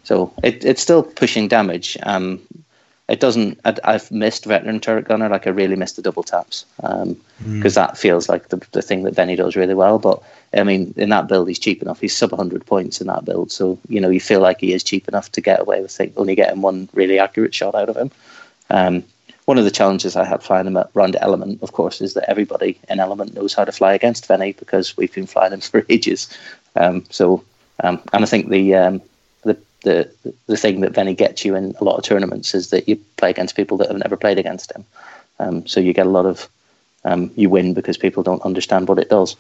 so 0.04 0.32
it, 0.44 0.64
it's 0.64 0.82
still 0.82 1.02
pushing 1.04 1.48
damage. 1.48 1.98
Um, 2.04 2.40
it 3.08 3.20
doesn't. 3.20 3.60
I, 3.66 3.76
I've 3.84 4.12
missed 4.12 4.46
veteran 4.46 4.80
turret 4.80 5.08
gunner. 5.08 5.28
Like 5.28 5.48
I 5.48 5.50
really 5.50 5.76
missed 5.76 5.96
the 5.96 6.04
double 6.04 6.22
taps 6.22 6.66
because 6.78 7.16
Hmm. 7.44 7.62
that 7.82 7.98
feels 7.98 8.30
like 8.30 8.50
the 8.50 8.58
the 8.74 8.84
thing 8.84 9.02
that 9.04 9.16
Benny 9.16 9.36
does 9.36 9.56
really 9.56 9.74
well. 9.74 9.98
But 9.98 10.22
I 10.54 10.62
mean, 10.64 10.94
in 10.98 11.10
that 11.10 11.28
build, 11.28 11.48
he's 11.48 11.58
cheap 11.58 11.82
enough. 11.82 12.00
He's 12.00 12.16
sub 12.16 12.32
100 12.32 12.64
points 12.68 13.02
in 13.02 13.08
that 13.08 13.26
build, 13.26 13.52
so 13.52 13.80
you 13.90 14.00
know 14.00 14.12
you 14.12 14.20
feel 14.20 14.40
like 14.42 14.60
he 14.62 14.72
is 14.74 14.84
cheap 14.84 15.08
enough 15.08 15.32
to 15.32 15.42
get 15.42 15.60
away 15.62 15.82
with 15.82 15.92
think, 15.92 16.14
only 16.18 16.36
getting 16.36 16.62
one 16.62 16.88
really 16.94 17.18
accurate 17.18 17.56
shot 17.56 17.74
out 17.74 17.90
of 17.90 17.98
him. 17.98 18.12
Um, 18.70 19.04
one 19.50 19.58
of 19.58 19.66
the 19.66 19.72
challenges 19.72 20.16
I 20.16 20.26
had 20.26 20.44
flying 20.44 20.68
him 20.68 20.78
at 20.78 20.92
round 20.94 21.18
element, 21.20 21.64
of 21.64 21.72
course, 21.72 22.02
is 22.02 22.14
that 22.14 22.30
everybody 22.30 22.78
in 22.88 23.00
element 23.00 23.34
knows 23.34 23.56
how 23.56 23.66
to 23.66 23.72
fly 23.72 23.96
against 23.96 24.28
Vennie 24.28 24.56
because 24.56 24.96
we've 24.96 25.12
been 25.12 25.26
flying 25.26 25.54
him 25.54 25.60
for 25.72 25.84
ages. 25.90 26.30
Um, 26.76 27.04
so, 27.10 27.44
um, 27.84 28.00
and 28.14 28.24
I 28.24 28.28
think 28.28 28.50
the, 28.50 28.76
um, 28.76 29.02
the 29.42 29.58
the 29.82 30.08
the 30.46 30.56
thing 30.56 30.82
that 30.82 30.94
Vennie 30.94 31.18
gets 31.18 31.44
you 31.44 31.56
in 31.56 31.74
a 31.82 31.84
lot 31.84 31.98
of 31.98 32.04
tournaments 32.04 32.54
is 32.54 32.70
that 32.70 32.88
you 32.88 32.98
play 33.18 33.32
against 33.32 33.56
people 33.56 33.76
that 33.78 33.88
have 33.88 33.98
never 33.98 34.16
played 34.16 34.38
against 34.38 34.72
him. 34.72 34.86
Um, 35.40 35.66
so 35.66 35.80
you 35.80 35.94
get 35.94 36.06
a 36.06 36.12
lot 36.12 36.28
of 36.28 36.48
um, 37.04 37.32
you 37.36 37.50
win 37.50 37.74
because 37.74 37.98
people 37.98 38.22
don't 38.22 38.44
understand 38.44 38.88
what 38.88 39.00
it 39.00 39.10
does. 39.10 39.36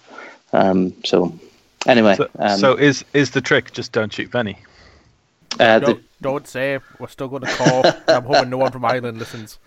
Um, 0.54 0.92
so 1.06 1.38
anyway, 1.86 2.16
So, 2.16 2.28
um, 2.39 2.58
so 2.58 2.74
is 2.74 3.06
is 3.13 3.30
the 3.30 3.42
trick 3.42 3.74
just 3.74 3.92
don't 3.92 4.12
shoot 4.12 4.32
Benny? 4.32 4.58
uh, 5.60 5.78
Don't, 5.78 5.98
the, 5.98 6.04
don't 6.20 6.48
say 6.48 6.80
we're 6.98 7.10
still 7.10 7.28
going 7.28 7.44
to 7.44 7.56
call. 7.58 7.84
I'm 8.08 8.24
hoping 8.24 8.50
no 8.50 8.58
one 8.58 8.72
from 8.72 8.86
Ireland 8.86 9.20
listens. 9.20 9.60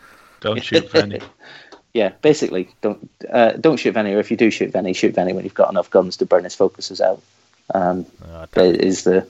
Don't 0.42 0.62
shoot 0.62 0.92
Benny. 0.92 1.20
yeah, 1.94 2.10
basically, 2.20 2.68
don't 2.82 3.10
uh, 3.30 3.52
don't 3.52 3.78
shoot 3.78 3.94
Vennie, 3.94 4.14
or 4.14 4.20
if 4.20 4.30
you 4.30 4.36
do 4.36 4.50
shoot 4.50 4.72
Vennie, 4.72 4.94
shoot 4.94 5.14
Vennie 5.14 5.34
when 5.34 5.44
you've 5.44 5.54
got 5.54 5.70
enough 5.70 5.90
guns 5.90 6.18
to 6.18 6.26
burn 6.26 6.44
his 6.44 6.54
focuses 6.54 7.00
out. 7.00 7.22
Um, 7.74 8.06
that 8.52 8.76
is 8.76 9.04
the 9.04 9.26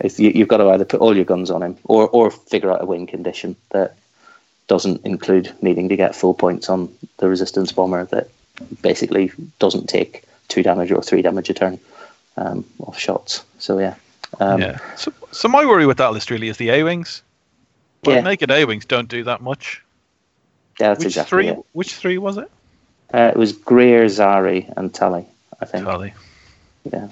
is 0.00 0.18
you, 0.18 0.30
you've 0.30 0.48
got 0.48 0.58
to 0.58 0.70
either 0.70 0.84
put 0.84 1.00
all 1.00 1.14
your 1.14 1.24
guns 1.24 1.50
on 1.50 1.62
him, 1.62 1.76
or 1.84 2.08
or 2.08 2.30
figure 2.30 2.70
out 2.70 2.82
a 2.82 2.86
win 2.86 3.06
condition 3.06 3.56
that 3.70 3.96
doesn't 4.66 5.04
include 5.04 5.52
needing 5.60 5.88
to 5.90 5.96
get 5.96 6.14
full 6.14 6.34
points 6.34 6.68
on 6.70 6.94
the 7.18 7.28
resistance 7.28 7.72
bomber 7.72 8.06
that 8.06 8.28
basically 8.80 9.30
doesn't 9.58 9.88
take 9.88 10.24
two 10.48 10.62
damage 10.62 10.90
or 10.90 11.02
three 11.02 11.22
damage 11.22 11.50
a 11.50 11.54
turn 11.54 11.78
um, 12.36 12.64
off 12.80 12.98
shots. 12.98 13.44
So 13.58 13.78
yeah, 13.78 13.94
um, 14.40 14.60
yeah. 14.60 14.78
So, 14.96 15.12
so 15.32 15.48
my 15.48 15.64
worry 15.64 15.86
with 15.86 15.98
that 15.98 16.12
list 16.12 16.30
really 16.30 16.48
is 16.48 16.56
the 16.56 16.70
A 16.70 16.82
wings. 16.82 17.22
Well, 18.04 18.16
Yeah. 18.16 18.22
naked 18.22 18.50
A 18.50 18.64
wings 18.64 18.84
don't 18.84 19.08
do 19.08 19.24
that 19.24 19.40
much. 19.40 19.82
Yeah, 20.80 20.88
that's 20.88 20.98
which 21.00 21.06
exactly 21.08 21.28
three? 21.44 21.48
it. 21.48 21.58
Which 21.72 21.94
three 21.94 22.18
was 22.18 22.36
it? 22.36 22.50
Uh, 23.12 23.30
it 23.32 23.36
was 23.36 23.52
Greer, 23.52 24.06
Zari, 24.06 24.72
and 24.76 24.92
Tallie. 24.92 25.26
I 25.60 25.66
think. 25.66 25.84
Charlie. 25.84 26.14
Yeah. 26.90 27.08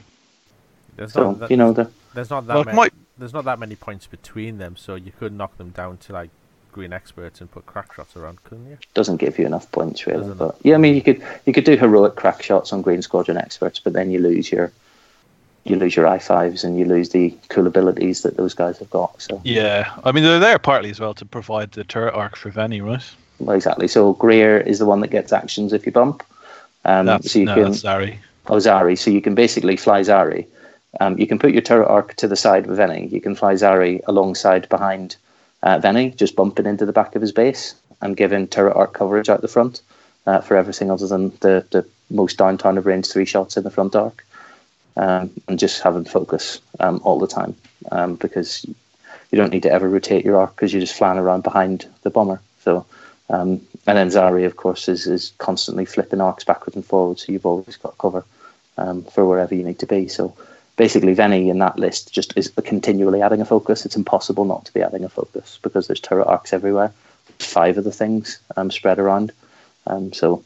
there's 0.96 1.12
So 1.12 1.30
not 1.30 1.38
that, 1.40 1.50
you 1.50 1.56
know 1.56 1.72
the 1.72 1.90
there's 2.14 2.28
not 2.30 2.46
that 2.46 2.54
Well, 2.54 2.64
many, 2.64 2.76
might- 2.76 2.92
there's 3.18 3.32
not 3.32 3.44
that 3.44 3.58
many 3.58 3.76
points 3.76 4.06
between 4.06 4.58
them, 4.58 4.76
so 4.76 4.94
you 4.96 5.12
could 5.18 5.32
knock 5.32 5.56
them 5.58 5.70
down 5.70 5.96
to 5.98 6.12
like 6.12 6.30
green 6.72 6.92
experts 6.92 7.40
and 7.40 7.50
put 7.50 7.66
crack 7.66 7.92
shots 7.94 8.16
around, 8.16 8.42
couldn't 8.44 8.68
you? 8.68 8.78
doesn't 8.94 9.18
give 9.18 9.38
you 9.38 9.46
enough 9.46 9.70
points 9.72 10.06
really. 10.06 10.20
Doesn't? 10.20 10.38
But 10.38 10.56
yeah, 10.62 10.74
I 10.74 10.78
mean 10.78 10.94
you 10.94 11.02
could 11.02 11.22
you 11.46 11.52
could 11.52 11.64
do 11.64 11.76
heroic 11.76 12.16
crack 12.16 12.42
shots 12.42 12.72
on 12.72 12.82
Green 12.82 13.00
Squadron 13.02 13.36
experts, 13.36 13.78
but 13.78 13.92
then 13.92 14.10
you 14.10 14.18
lose 14.18 14.50
your 14.50 14.72
you 15.64 15.76
lose 15.76 15.94
your 15.94 16.06
I 16.08 16.18
fives 16.18 16.64
and 16.64 16.76
you 16.78 16.84
lose 16.84 17.10
the 17.10 17.36
cool 17.48 17.66
abilities 17.68 18.22
that 18.22 18.36
those 18.36 18.52
guys 18.54 18.78
have 18.78 18.90
got. 18.90 19.22
So 19.22 19.40
Yeah, 19.44 19.92
I 20.04 20.10
mean 20.12 20.24
they're 20.24 20.40
there 20.40 20.58
partly 20.58 20.90
as 20.90 20.98
well 20.98 21.14
to 21.14 21.24
provide 21.24 21.72
the 21.72 21.84
turret 21.84 22.14
arc 22.14 22.36
for 22.36 22.50
Vennie, 22.50 22.82
right? 22.84 23.04
Well, 23.44 23.56
exactly. 23.56 23.88
So 23.88 24.12
Greer 24.14 24.58
is 24.58 24.78
the 24.78 24.86
one 24.86 25.00
that 25.00 25.08
gets 25.10 25.32
actions 25.32 25.72
if 25.72 25.86
you 25.86 25.92
bump. 25.92 26.22
Um, 26.84 27.06
That's 27.06 27.32
so 27.32 27.38
you 27.38 27.44
no, 27.46 27.54
can 27.54 27.64
that's 27.64 27.82
Zari. 27.82 28.18
oh 28.48 28.56
Zari. 28.56 28.98
So 28.98 29.10
you 29.10 29.20
can 29.20 29.34
basically 29.34 29.76
fly 29.76 30.00
Zari. 30.02 30.46
Um, 31.00 31.18
you 31.18 31.26
can 31.26 31.38
put 31.38 31.52
your 31.52 31.62
turret 31.62 31.88
arc 31.88 32.14
to 32.16 32.28
the 32.28 32.36
side 32.36 32.66
of 32.66 32.76
Vennie. 32.76 33.10
You 33.10 33.20
can 33.20 33.34
fly 33.34 33.54
Zari 33.54 34.00
alongside 34.06 34.68
behind 34.68 35.16
uh, 35.62 35.78
Vennie, 35.78 36.14
just 36.16 36.36
bumping 36.36 36.66
into 36.66 36.84
the 36.84 36.92
back 36.92 37.14
of 37.14 37.22
his 37.22 37.32
base 37.32 37.74
and 38.00 38.16
giving 38.16 38.48
turret 38.48 38.76
arc 38.76 38.92
coverage 38.92 39.28
out 39.28 39.40
the 39.40 39.48
front 39.48 39.80
uh, 40.26 40.40
for 40.40 40.56
everything 40.56 40.90
other 40.90 41.06
than 41.06 41.30
the, 41.40 41.64
the 41.70 41.86
most 42.10 42.36
downtown 42.36 42.76
of 42.76 42.84
range 42.86 43.06
three 43.06 43.24
shots 43.24 43.56
in 43.56 43.62
the 43.62 43.70
front 43.70 43.94
arc. 43.94 44.24
Um, 44.96 45.30
and 45.48 45.58
just 45.58 45.80
having 45.80 46.04
focus 46.04 46.60
um, 46.80 47.00
all 47.02 47.18
the 47.18 47.26
time 47.26 47.54
um, 47.90 48.16
because 48.16 48.66
you 49.30 49.38
don't 49.38 49.50
need 49.50 49.62
to 49.62 49.72
ever 49.72 49.88
rotate 49.88 50.22
your 50.22 50.36
arc 50.36 50.54
because 50.54 50.70
you're 50.70 50.82
just 50.82 50.94
flying 50.94 51.18
around 51.18 51.42
behind 51.42 51.86
the 52.02 52.10
bomber. 52.10 52.42
So, 52.62 52.84
um, 53.32 53.66
and 53.86 53.96
then 53.96 54.08
Zari, 54.08 54.44
of 54.44 54.56
course, 54.56 54.88
is, 54.88 55.06
is 55.06 55.32
constantly 55.38 55.86
flipping 55.86 56.20
arcs 56.20 56.44
backwards 56.44 56.76
and 56.76 56.84
forwards, 56.84 57.26
so 57.26 57.32
you've 57.32 57.46
always 57.46 57.76
got 57.76 57.96
cover 57.98 58.24
um, 58.76 59.02
for 59.04 59.26
wherever 59.26 59.54
you 59.54 59.64
need 59.64 59.78
to 59.78 59.86
be. 59.86 60.06
So, 60.06 60.36
basically, 60.76 61.14
Vennie 61.14 61.48
in 61.48 61.58
that 61.58 61.78
list 61.78 62.12
just 62.12 62.36
is 62.36 62.52
continually 62.64 63.22
adding 63.22 63.40
a 63.40 63.46
focus. 63.46 63.86
It's 63.86 63.96
impossible 63.96 64.44
not 64.44 64.66
to 64.66 64.74
be 64.74 64.82
adding 64.82 65.02
a 65.02 65.08
focus 65.08 65.58
because 65.62 65.86
there's 65.86 65.98
turret 65.98 66.26
arcs 66.26 66.52
everywhere. 66.52 66.92
Five 67.38 67.78
of 67.78 67.84
the 67.84 67.90
things 67.92 68.38
um, 68.56 68.70
spread 68.70 68.98
around. 68.98 69.32
Um, 69.86 70.12
so, 70.12 70.44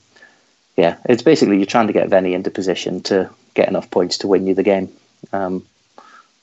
yeah, 0.77 0.97
it's 1.07 1.23
basically 1.23 1.57
you're 1.57 1.67
trying 1.67 1.89
to 1.89 1.93
get 1.93 2.09
Vennie 2.09 2.35
into 2.35 2.51
position 2.53 3.03
to 3.03 3.29
get 3.55 3.69
enough 3.69 3.91
points 3.91 4.17
to 4.19 4.29
win 4.29 4.47
you 4.47 4.55
the 4.55 4.63
game. 4.63 4.93
Um, 5.33 5.67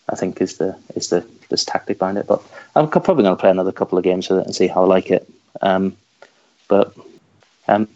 I 0.10 0.16
think 0.16 0.42
is 0.42 0.58
the 0.58 0.76
is 0.94 1.08
the 1.08 1.26
this 1.48 1.64
tactic 1.64 2.00
behind 2.00 2.18
it. 2.18 2.28
But 2.28 2.44
I'm 2.76 2.90
probably 2.90 3.24
going 3.24 3.38
to 3.38 3.40
play 3.40 3.50
another 3.50 3.72
couple 3.72 3.98
of 3.98 4.04
games 4.04 4.30
with 4.30 4.40
it 4.40 4.46
and 4.46 4.54
see 4.54 4.68
how 4.68 4.84
I 4.84 4.88
like 4.88 5.10
it. 5.10 5.30
Um, 5.62 5.96
but 6.74 6.96
um, 7.68 7.88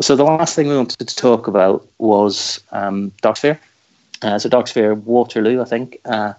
so 0.00 0.16
the 0.16 0.24
last 0.24 0.56
thing 0.56 0.66
we 0.66 0.76
wanted 0.76 1.06
to 1.06 1.16
talk 1.16 1.46
about 1.46 1.86
was 1.98 2.60
um, 2.72 3.12
Darksphere. 3.22 3.58
Uh, 4.22 4.38
so 4.40 4.48
Darksphere 4.48 5.00
Waterloo, 5.04 5.60
I 5.60 5.64
think, 5.64 6.00
uh, 6.04 6.32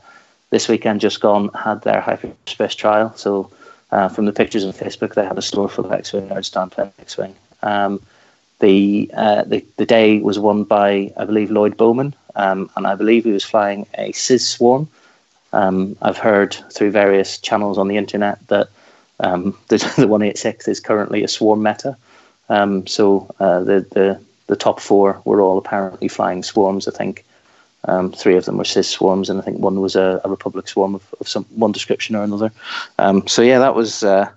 this 0.49 0.67
weekend 0.67 0.99
just 0.99 1.21
gone 1.21 1.49
had 1.53 1.81
their 1.83 2.01
hyperspace 2.01 2.75
trial. 2.75 3.13
So 3.15 3.49
uh, 3.91 4.09
from 4.09 4.25
the 4.25 4.33
pictures 4.33 4.65
on 4.65 4.73
Facebook, 4.73 5.13
they 5.13 5.25
had 5.25 5.37
a 5.37 5.41
store 5.41 5.69
full 5.69 5.85
of 5.85 5.93
X-wing 5.93 6.27
nerds 6.27 6.51
down 6.51 6.69
playing 6.69 6.91
X-wing. 6.99 7.33
Um, 7.63 8.01
the, 8.59 9.09
uh, 9.13 9.43
the 9.43 9.63
the 9.77 9.85
day 9.85 10.19
was 10.19 10.37
won 10.37 10.63
by 10.63 11.13
I 11.15 11.23
believe 11.25 11.49
Lloyd 11.51 11.77
Bowman, 11.77 12.13
um, 12.35 12.69
and 12.75 12.87
I 12.87 12.95
believe 12.95 13.23
he 13.23 13.31
was 13.31 13.43
flying 13.43 13.85
a 13.97 14.11
CIS 14.11 14.47
Swarm. 14.47 14.89
Um, 15.53 15.95
I've 16.01 16.17
heard 16.17 16.57
through 16.73 16.91
various 16.91 17.37
channels 17.37 17.77
on 17.77 17.87
the 17.87 17.97
internet 17.97 18.45
that 18.47 18.67
um, 19.19 19.57
the, 19.67 19.77
the 19.97 20.07
186 20.07 20.67
is 20.67 20.79
currently 20.79 21.23
a 21.23 21.27
swarm 21.27 21.63
meta. 21.63 21.97
Um, 22.49 22.85
so 22.85 23.33
uh, 23.39 23.63
the, 23.63 23.81
the 23.91 24.21
the 24.47 24.55
top 24.55 24.79
four 24.79 25.21
were 25.25 25.41
all 25.41 25.57
apparently 25.57 26.07
flying 26.07 26.43
swarms. 26.43 26.87
I 26.87 26.91
think 26.91 27.25
um, 27.85 28.11
three 28.11 28.35
of 28.35 28.45
them 28.45 28.57
were 28.57 28.65
CIS 28.65 28.89
swarms, 28.89 29.29
and 29.29 29.39
I 29.39 29.43
think 29.43 29.59
one 29.59 29.81
was 29.81 29.95
a, 29.95 30.21
a 30.23 30.29
Republic 30.29 30.67
swarm 30.67 30.95
of, 30.95 31.15
of 31.19 31.27
some 31.27 31.45
one 31.55 31.71
description 31.71 32.15
or 32.15 32.23
another. 32.23 32.51
Um, 32.99 33.27
so 33.27 33.41
yeah, 33.41 33.59
that 33.59 33.75
was 33.75 34.03
uh, 34.03 34.29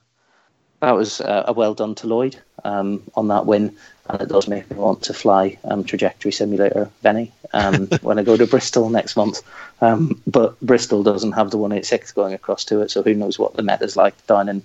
that 0.81 0.93
was 0.93 1.21
uh, 1.21 1.45
a 1.47 1.53
well 1.53 1.75
done 1.75 1.95
to 1.97 2.07
Lloyd 2.07 2.37
um, 2.65 3.03
on 3.15 3.29
that 3.29 3.47
win, 3.47 3.75
and 4.09 4.23
it 4.23 4.29
does 4.29 4.49
make 4.49 4.71
me 4.71 4.77
want 4.77 5.03
to 5.03 5.15
fly 5.15 5.59
um, 5.65 5.85
Trajectory 5.85 6.33
Simulator 6.33 6.91
Benny 7.03 7.33
um, 7.53 7.87
when 8.03 8.19
I 8.19 8.23
go 8.23 8.37
to 8.37 8.47
Bristol 8.47 8.89
next 8.91 9.17
month. 9.17 9.43
Um, 9.81 10.21
but 10.27 10.59
Bristol 10.61 11.03
doesn't 11.03 11.33
have 11.33 11.51
the 11.51 11.59
186 11.59 12.13
going 12.13 12.35
across 12.35 12.65
to 12.67 12.81
it, 12.81 12.91
so 12.91 13.03
who 13.03 13.15
knows 13.15 13.39
what 13.39 13.55
the 13.55 13.63
Met 13.63 13.83
is 13.83 13.97
like 13.97 14.27
down 14.27 14.49
in 14.49 14.63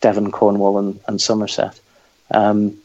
Devon, 0.00 0.30
Cornwall, 0.30 0.78
and, 0.78 1.00
and 1.08 1.20
Somerset. 1.20 1.80
Um, 2.30 2.78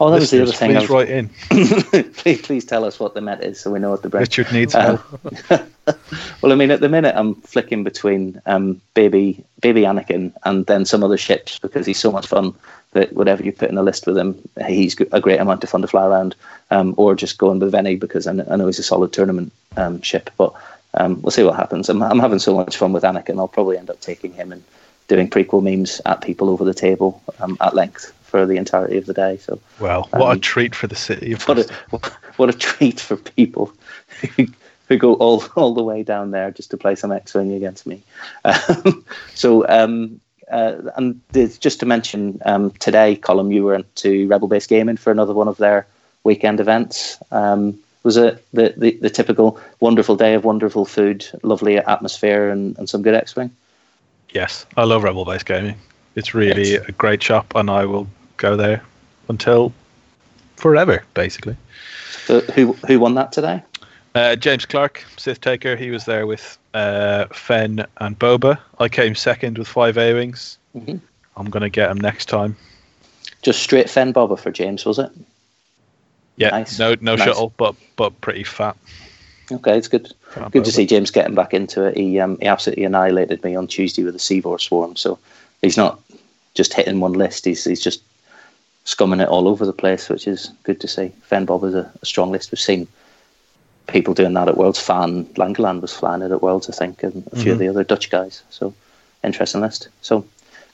oh, 0.00 0.10
that 0.10 0.20
was 0.20 0.30
the 0.30 0.42
other 0.42 0.52
thing. 0.52 0.74
Please 0.74 0.90
write 0.90 1.08
in. 1.08 1.28
please, 2.14 2.42
please 2.42 2.64
tell 2.64 2.84
us 2.84 2.98
what 2.98 3.14
the 3.14 3.20
Met 3.20 3.42
is, 3.42 3.60
so 3.60 3.70
we 3.70 3.78
know 3.78 3.90
what 3.90 4.02
the 4.02 4.08
break. 4.08 4.22
Richard 4.22 4.52
needs 4.52 4.74
Uh, 4.74 4.96
help. 4.96 5.68
well, 6.42 6.52
I 6.52 6.56
mean, 6.56 6.70
at 6.70 6.80
the 6.80 6.88
minute, 6.88 7.14
I'm 7.16 7.36
flicking 7.36 7.84
between 7.84 8.40
um, 8.46 8.80
baby 8.94 9.44
baby 9.60 9.82
Anakin 9.82 10.32
and 10.44 10.66
then 10.66 10.84
some 10.84 11.02
other 11.02 11.16
ships 11.16 11.58
because 11.58 11.86
he's 11.86 11.98
so 11.98 12.12
much 12.12 12.26
fun 12.26 12.54
that 12.92 13.12
whatever 13.12 13.42
you 13.42 13.52
put 13.52 13.70
in 13.70 13.78
a 13.78 13.82
list 13.82 14.06
with 14.06 14.16
him, 14.16 14.40
he's 14.66 14.98
a 15.12 15.20
great 15.20 15.40
amount 15.40 15.62
of 15.64 15.70
fun 15.70 15.82
to 15.82 15.88
fly 15.88 16.06
around. 16.06 16.34
Um, 16.70 16.94
or 16.96 17.14
just 17.14 17.38
going 17.38 17.58
with 17.58 17.72
Vennie 17.72 17.98
because 17.98 18.26
I 18.26 18.32
I 18.32 18.56
know 18.56 18.66
he's 18.66 18.78
a 18.78 18.82
solid 18.82 19.12
tournament 19.12 19.52
um, 19.76 20.02
ship. 20.02 20.30
But 20.36 20.54
um, 20.94 21.20
we'll 21.22 21.30
see 21.30 21.44
what 21.44 21.56
happens. 21.56 21.88
I'm, 21.88 22.02
I'm 22.02 22.18
having 22.18 22.38
so 22.38 22.54
much 22.54 22.76
fun 22.76 22.92
with 22.92 23.04
Anakin. 23.04 23.38
I'll 23.38 23.48
probably 23.48 23.78
end 23.78 23.90
up 23.90 24.00
taking 24.00 24.32
him 24.32 24.52
and 24.52 24.64
doing 25.08 25.28
prequel 25.28 25.62
memes 25.62 26.00
at 26.06 26.20
people 26.20 26.50
over 26.50 26.64
the 26.64 26.74
table 26.74 27.22
um, 27.40 27.56
at 27.60 27.74
length 27.74 28.12
for 28.22 28.44
the 28.46 28.56
entirety 28.56 28.98
of 28.98 29.06
the 29.06 29.14
day. 29.14 29.38
So 29.38 29.58
Well, 29.80 30.08
what 30.12 30.28
a 30.28 30.32
um, 30.32 30.40
treat 30.40 30.74
for 30.74 30.86
the 30.86 30.96
city. 30.96 31.32
Of 31.32 31.42
what 31.48 31.58
a 31.58 32.12
what 32.36 32.50
a 32.50 32.52
treat 32.52 33.00
for 33.00 33.16
people 33.16 33.72
who, 34.36 34.46
who 34.88 34.96
go 34.98 35.14
all 35.14 35.44
all 35.56 35.74
the 35.74 35.82
way 35.82 36.02
down 36.02 36.30
there 36.30 36.50
just 36.50 36.70
to 36.72 36.76
play 36.76 36.94
some 36.94 37.12
X-wing 37.12 37.52
against 37.52 37.86
me. 37.86 38.02
Um, 38.44 39.04
so, 39.34 39.66
um, 39.68 40.20
uh, 40.50 40.90
and 40.96 41.20
just 41.32 41.80
to 41.80 41.86
mention 41.86 42.40
um, 42.44 42.70
today, 42.72 43.16
Colin, 43.16 43.50
you 43.50 43.66
went 43.66 43.94
to 43.96 44.26
Rebel 44.28 44.48
Base 44.48 44.66
Gaming 44.66 44.96
for 44.96 45.10
another 45.10 45.34
one 45.34 45.48
of 45.48 45.56
their 45.56 45.86
weekend 46.24 46.60
events. 46.60 47.18
Um, 47.30 47.78
was 48.02 48.16
it 48.16 48.44
the, 48.52 48.74
the, 48.76 48.92
the 49.00 49.10
typical 49.10 49.60
wonderful 49.80 50.16
day 50.16 50.34
of 50.34 50.44
wonderful 50.44 50.84
food, 50.84 51.26
lovely 51.42 51.78
atmosphere, 51.78 52.48
and, 52.50 52.78
and 52.78 52.88
some 52.88 53.02
good 53.02 53.14
X-wing? 53.14 53.50
Yes, 54.30 54.66
I 54.76 54.84
love 54.84 55.04
Rebel 55.04 55.24
Base 55.24 55.42
Gaming. 55.42 55.76
It's 56.14 56.34
really 56.34 56.72
Yes. 56.72 56.88
a 56.88 56.92
great 56.92 57.22
shop, 57.22 57.54
and 57.54 57.70
I 57.70 57.84
will 57.84 58.06
go 58.36 58.56
there 58.56 58.82
until 59.28 59.72
forever, 60.56 61.04
basically. 61.14 61.56
So 62.26 62.40
who 62.40 62.72
who 62.86 62.98
won 63.00 63.14
that 63.14 63.32
today? 63.32 63.62
Uh, 64.14 64.36
James 64.36 64.64
Clark, 64.66 65.04
Sith 65.16 65.40
Taker, 65.40 65.76
he 65.76 65.90
was 65.90 66.04
there 66.04 66.26
with 66.26 66.58
uh, 66.74 67.26
Fenn 67.26 67.86
and 67.98 68.18
Boba. 68.18 68.58
I 68.78 68.88
came 68.88 69.14
second 69.14 69.58
with 69.58 69.68
five 69.68 69.96
A 69.98 70.14
wings. 70.14 70.58
Mhm. 70.76 71.00
I'm 71.36 71.50
gonna 71.50 71.68
get 71.70 71.90
him 71.90 71.98
next 71.98 72.26
time. 72.26 72.56
Just 73.42 73.62
straight 73.62 73.88
Fenn 73.88 74.12
Bobber 74.12 74.36
for 74.36 74.50
James, 74.50 74.84
was 74.84 74.98
it? 74.98 75.10
Yeah, 76.36 76.50
Nice. 76.50 76.78
no 76.78 76.96
no 77.00 77.14
Nice. 77.14 77.26
shuttle, 77.26 77.52
but 77.56 77.74
but 77.96 78.20
pretty 78.20 78.44
fat. 78.44 78.76
Okay, 79.50 79.76
it's 79.78 79.88
good. 79.88 80.12
Good 80.50 80.64
to 80.64 80.72
see 80.72 80.84
James 80.86 81.10
getting 81.10 81.34
back 81.34 81.54
into 81.54 81.84
it. 81.84 81.96
He 81.96 82.18
um, 82.20 82.38
he 82.40 82.46
absolutely 82.46 82.84
annihilated 82.84 83.42
me 83.44 83.56
on 83.56 83.66
Tuesday 83.66 84.02
with 84.04 84.14
the 84.14 84.20
Seavor 84.20 84.58
Swarm. 84.58 84.96
So 84.96 85.18
he's 85.62 85.76
not 85.76 86.00
just 86.54 86.74
hitting 86.74 87.00
one 87.00 87.12
list. 87.14 87.44
He's 87.44 87.64
he's 87.64 87.80
just 87.82 88.02
scumming 88.84 89.22
it 89.22 89.28
all 89.28 89.48
over 89.48 89.64
the 89.64 89.72
place, 89.72 90.08
which 90.08 90.26
is 90.26 90.50
good 90.64 90.80
to 90.80 90.88
see. 90.88 91.12
Fenn 91.22 91.44
Bob 91.44 91.64
is 91.64 91.74
a, 91.74 91.90
a 92.02 92.06
strong 92.06 92.30
list. 92.30 92.50
We've 92.52 92.58
seen 92.58 92.86
people 93.88 94.14
doing 94.14 94.34
that 94.34 94.48
at 94.48 94.56
Worlds. 94.56 94.78
Fan 94.78 95.24
Langeland 95.34 95.80
was 95.80 95.92
flying 95.94 96.22
it 96.22 96.30
at 96.30 96.42
Worlds, 96.42 96.68
I 96.70 96.72
think, 96.72 97.02
and 97.02 97.26
a 97.32 97.36
few 97.36 97.52
of 97.52 97.56
Mhm. 97.58 97.60
the 97.60 97.68
other 97.68 97.84
Dutch 97.84 98.10
guys. 98.10 98.42
So 98.50 98.72
interesting 99.24 99.60
list. 99.60 99.88
So 100.02 100.24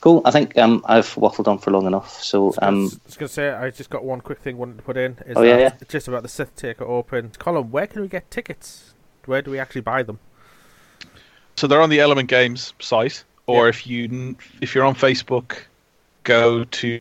cool. 0.00 0.20
I 0.24 0.30
think 0.30 0.56
um, 0.58 0.84
I've 0.86 1.06
waffled 1.14 1.48
on 1.48 1.58
for 1.58 1.70
long 1.70 1.86
enough. 1.86 2.22
So 2.22 2.52
I 2.60 2.66
um, 2.66 2.82
was 2.84 2.98
just 3.06 3.18
gonna 3.18 3.28
say, 3.28 3.50
I 3.50 3.70
just 3.70 3.88
got 3.90 4.04
one 4.04 4.20
quick 4.20 4.40
thing 4.40 4.58
wanted 4.58 4.76
to 4.78 4.82
put 4.82 4.96
in. 4.96 5.12
Is 5.26 5.36
Oh, 5.36 5.42
yeah, 5.42 5.56
that 5.56 5.76
yeah. 5.80 5.86
Just 5.88 6.08
about 6.08 6.22
the 6.22 6.28
Sith 6.28 6.54
Taker 6.56 6.84
Open. 6.84 7.32
Colin, 7.38 7.70
where 7.70 7.86
can 7.86 8.02
we 8.02 8.08
get 8.08 8.30
tickets? 8.30 8.92
Where 9.26 9.40
do 9.40 9.50
we 9.50 9.58
actually 9.58 9.80
buy 9.80 10.02
them? 10.02 10.18
So 11.56 11.66
they're 11.66 11.80
on 11.80 11.88
the 11.90 12.00
Element 12.00 12.28
Games 12.28 12.74
site, 12.80 13.24
or 13.46 13.64
Yeah. 13.64 13.68
if 13.70 13.86
you 13.86 14.36
if 14.60 14.74
you're 14.74 14.84
on 14.84 14.94
Facebook, 14.96 15.56
go 16.24 16.64
to 16.64 17.00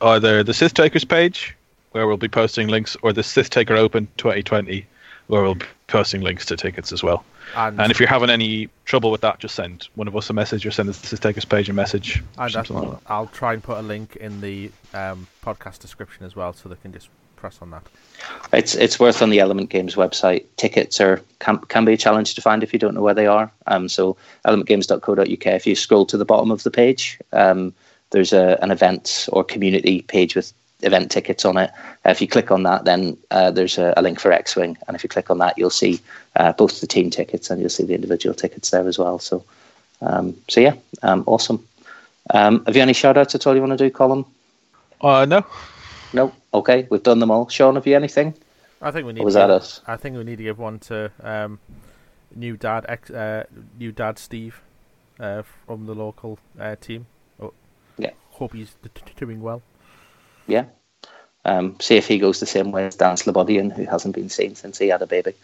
either 0.00 0.42
the 0.42 0.52
Sith 0.54 0.74
Takers 0.74 1.04
page, 1.04 1.54
where 1.92 2.06
we'll 2.06 2.16
be 2.16 2.28
posting 2.28 2.68
links, 2.68 2.96
or 3.02 3.12
the 3.12 3.22
Sith 3.22 3.50
Taker 3.50 3.76
Open 3.76 4.08
2020, 4.16 4.84
where 5.28 5.42
we'll 5.42 5.54
be 5.54 5.66
posting 5.86 6.20
links 6.22 6.44
to 6.46 6.56
tickets 6.56 6.92
as 6.92 7.02
well. 7.02 7.24
And, 7.56 7.80
And 7.80 7.90
if 7.90 8.00
you're 8.00 8.08
having 8.08 8.30
any 8.30 8.68
trouble 8.84 9.10
with 9.10 9.20
that, 9.20 9.38
just 9.38 9.54
send 9.54 9.88
one 9.94 10.08
of 10.08 10.16
us 10.16 10.30
a 10.30 10.32
message 10.32 10.64
or 10.64 10.70
send 10.70 10.88
us 10.88 10.98
the 11.00 11.06
Sith 11.06 11.20
Takers 11.20 11.44
page 11.44 11.68
a 11.68 11.72
message. 11.72 12.22
And 12.38 12.54
like 12.54 12.90
that. 12.90 13.00
I'll 13.06 13.26
try 13.26 13.52
and 13.52 13.62
put 13.62 13.78
a 13.78 13.82
link 13.82 14.16
in 14.16 14.40
the 14.40 14.70
um, 14.94 15.26
podcast 15.44 15.80
description 15.80 16.24
as 16.24 16.34
well, 16.34 16.52
so 16.52 16.68
they 16.68 16.76
can 16.76 16.92
just 16.92 17.08
press 17.36 17.58
on 17.60 17.70
that. 17.70 17.82
It's 18.52 18.74
it's 18.74 19.00
worth 19.00 19.20
on 19.20 19.30
the 19.30 19.40
Element 19.40 19.68
Games 19.68 19.96
website. 19.96 20.44
Tickets 20.56 21.00
are 21.00 21.20
can, 21.40 21.58
can 21.58 21.84
be 21.84 21.92
a 21.92 21.96
challenge 21.96 22.34
to 22.36 22.40
find 22.40 22.62
if 22.62 22.72
you 22.72 22.78
don't 22.78 22.94
know 22.94 23.02
where 23.02 23.14
they 23.14 23.26
are. 23.26 23.50
Um, 23.66 23.88
so 23.88 24.16
elementgames.co.uk. 24.46 25.46
If 25.46 25.66
you 25.66 25.74
scroll 25.74 26.06
to 26.06 26.16
the 26.16 26.24
bottom 26.24 26.50
of 26.50 26.62
the 26.62 26.70
page, 26.70 27.18
um, 27.32 27.74
there's 28.10 28.32
a, 28.32 28.58
an 28.62 28.70
event 28.70 29.28
or 29.32 29.42
community 29.42 30.02
page 30.02 30.36
with 30.36 30.54
event 30.82 31.10
tickets 31.10 31.44
on 31.44 31.56
it. 31.56 31.70
Uh, 32.04 32.10
if 32.10 32.20
you 32.20 32.28
click 32.28 32.50
on 32.50 32.62
that, 32.64 32.84
then 32.84 33.16
uh, 33.30 33.50
there's 33.50 33.78
a, 33.78 33.94
a 33.96 34.02
link 34.02 34.18
for 34.20 34.32
X-wing, 34.32 34.76
and 34.86 34.94
if 34.94 35.02
you 35.02 35.08
click 35.08 35.30
on 35.30 35.38
that, 35.38 35.56
you'll 35.58 35.70
see 35.70 36.00
uh, 36.36 36.52
both 36.52 36.80
the 36.80 36.86
team 36.86 37.10
tickets 37.10 37.50
and 37.50 37.60
you'll 37.60 37.70
see 37.70 37.84
the 37.84 37.94
individual 37.94 38.34
tickets 38.34 38.70
there 38.70 38.86
as 38.88 38.98
well. 38.98 39.18
So, 39.18 39.44
um, 40.00 40.36
so 40.48 40.60
yeah, 40.60 40.74
um, 41.02 41.24
awesome. 41.26 41.66
Um, 42.30 42.64
have 42.66 42.76
you 42.76 42.82
any 42.82 42.92
shout 42.92 43.16
outs 43.16 43.34
at 43.34 43.46
all 43.46 43.54
you 43.54 43.60
want 43.60 43.76
to 43.76 43.84
do, 43.84 43.90
Colin? 43.90 44.24
Uh, 45.00 45.24
no, 45.24 45.44
No. 46.12 46.32
Okay, 46.54 46.86
we've 46.90 47.02
done 47.02 47.18
them 47.18 47.30
all. 47.30 47.48
Sean, 47.48 47.74
have 47.76 47.86
you 47.86 47.96
anything? 47.96 48.34
I 48.80 48.90
think 48.90 49.06
we 49.06 49.12
need. 49.12 49.22
Or 49.22 49.24
was 49.24 49.34
to 49.34 49.40
that 49.40 49.46
give, 49.46 49.56
us? 49.56 49.80
I 49.86 49.96
think 49.96 50.16
we 50.16 50.24
need 50.24 50.36
to 50.36 50.42
give 50.44 50.58
one 50.58 50.78
to 50.80 51.10
um, 51.22 51.58
new 52.34 52.56
dad, 52.56 52.84
ex, 52.88 53.10
uh, 53.10 53.44
new 53.78 53.90
dad 53.92 54.18
Steve, 54.18 54.60
uh, 55.18 55.42
from 55.66 55.86
the 55.86 55.94
local 55.94 56.38
uh, 56.60 56.76
team. 56.80 57.06
Oh, 57.40 57.52
Yeah. 57.98 58.10
Hope 58.32 58.54
he's 58.54 58.74
d- 58.82 58.90
d- 58.94 59.12
doing 59.16 59.40
well. 59.42 59.62
Yeah. 60.46 60.64
Um, 61.44 61.76
see 61.80 61.96
if 61.96 62.06
he 62.06 62.18
goes 62.18 62.40
the 62.40 62.46
same 62.46 62.70
way 62.70 62.86
as 62.86 62.94
Dan 62.96 63.16
Slobodian, 63.16 63.72
who 63.72 63.84
hasn't 63.84 64.14
been 64.14 64.28
seen 64.28 64.54
since 64.54 64.78
he 64.78 64.88
had 64.88 65.02
a 65.02 65.06
baby 65.06 65.34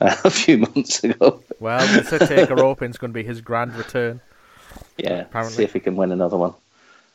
uh, 0.00 0.16
a 0.24 0.30
few 0.30 0.58
months 0.58 1.04
ago. 1.04 1.42
Well, 1.60 1.86
the 1.86 2.04
Sith 2.04 2.28
Taker 2.28 2.62
Open's 2.64 2.98
going 2.98 3.12
to 3.12 3.14
be 3.14 3.22
his 3.22 3.40
grand 3.40 3.74
return. 3.74 4.20
Yeah, 4.98 5.20
Apparently. 5.20 5.56
see 5.56 5.62
if 5.62 5.72
he 5.72 5.80
can 5.80 5.96
win 5.96 6.10
another 6.12 6.36
one. 6.36 6.54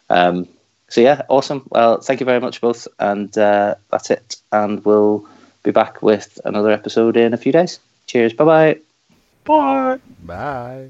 Um, 0.09 0.47
so 0.87 1.01
yeah, 1.01 1.23
awesome. 1.27 1.67
Well, 1.69 1.99
thank 2.01 2.19
you 2.19 2.25
very 2.25 2.39
much 2.39 2.61
both, 2.61 2.87
and 2.97 3.37
uh, 3.37 3.75
that's 3.91 4.09
it. 4.09 4.37
And 4.51 4.83
we'll 4.85 5.25
be 5.63 5.71
back 5.71 6.01
with 6.01 6.39
another 6.45 6.71
episode 6.71 7.17
in 7.17 7.33
a 7.33 7.37
few 7.37 7.51
days. 7.51 7.79
Cheers. 8.07 8.33
Bye 8.33 8.45
bye 8.45 8.79
bye. 9.49 9.99
bye. 10.25 10.89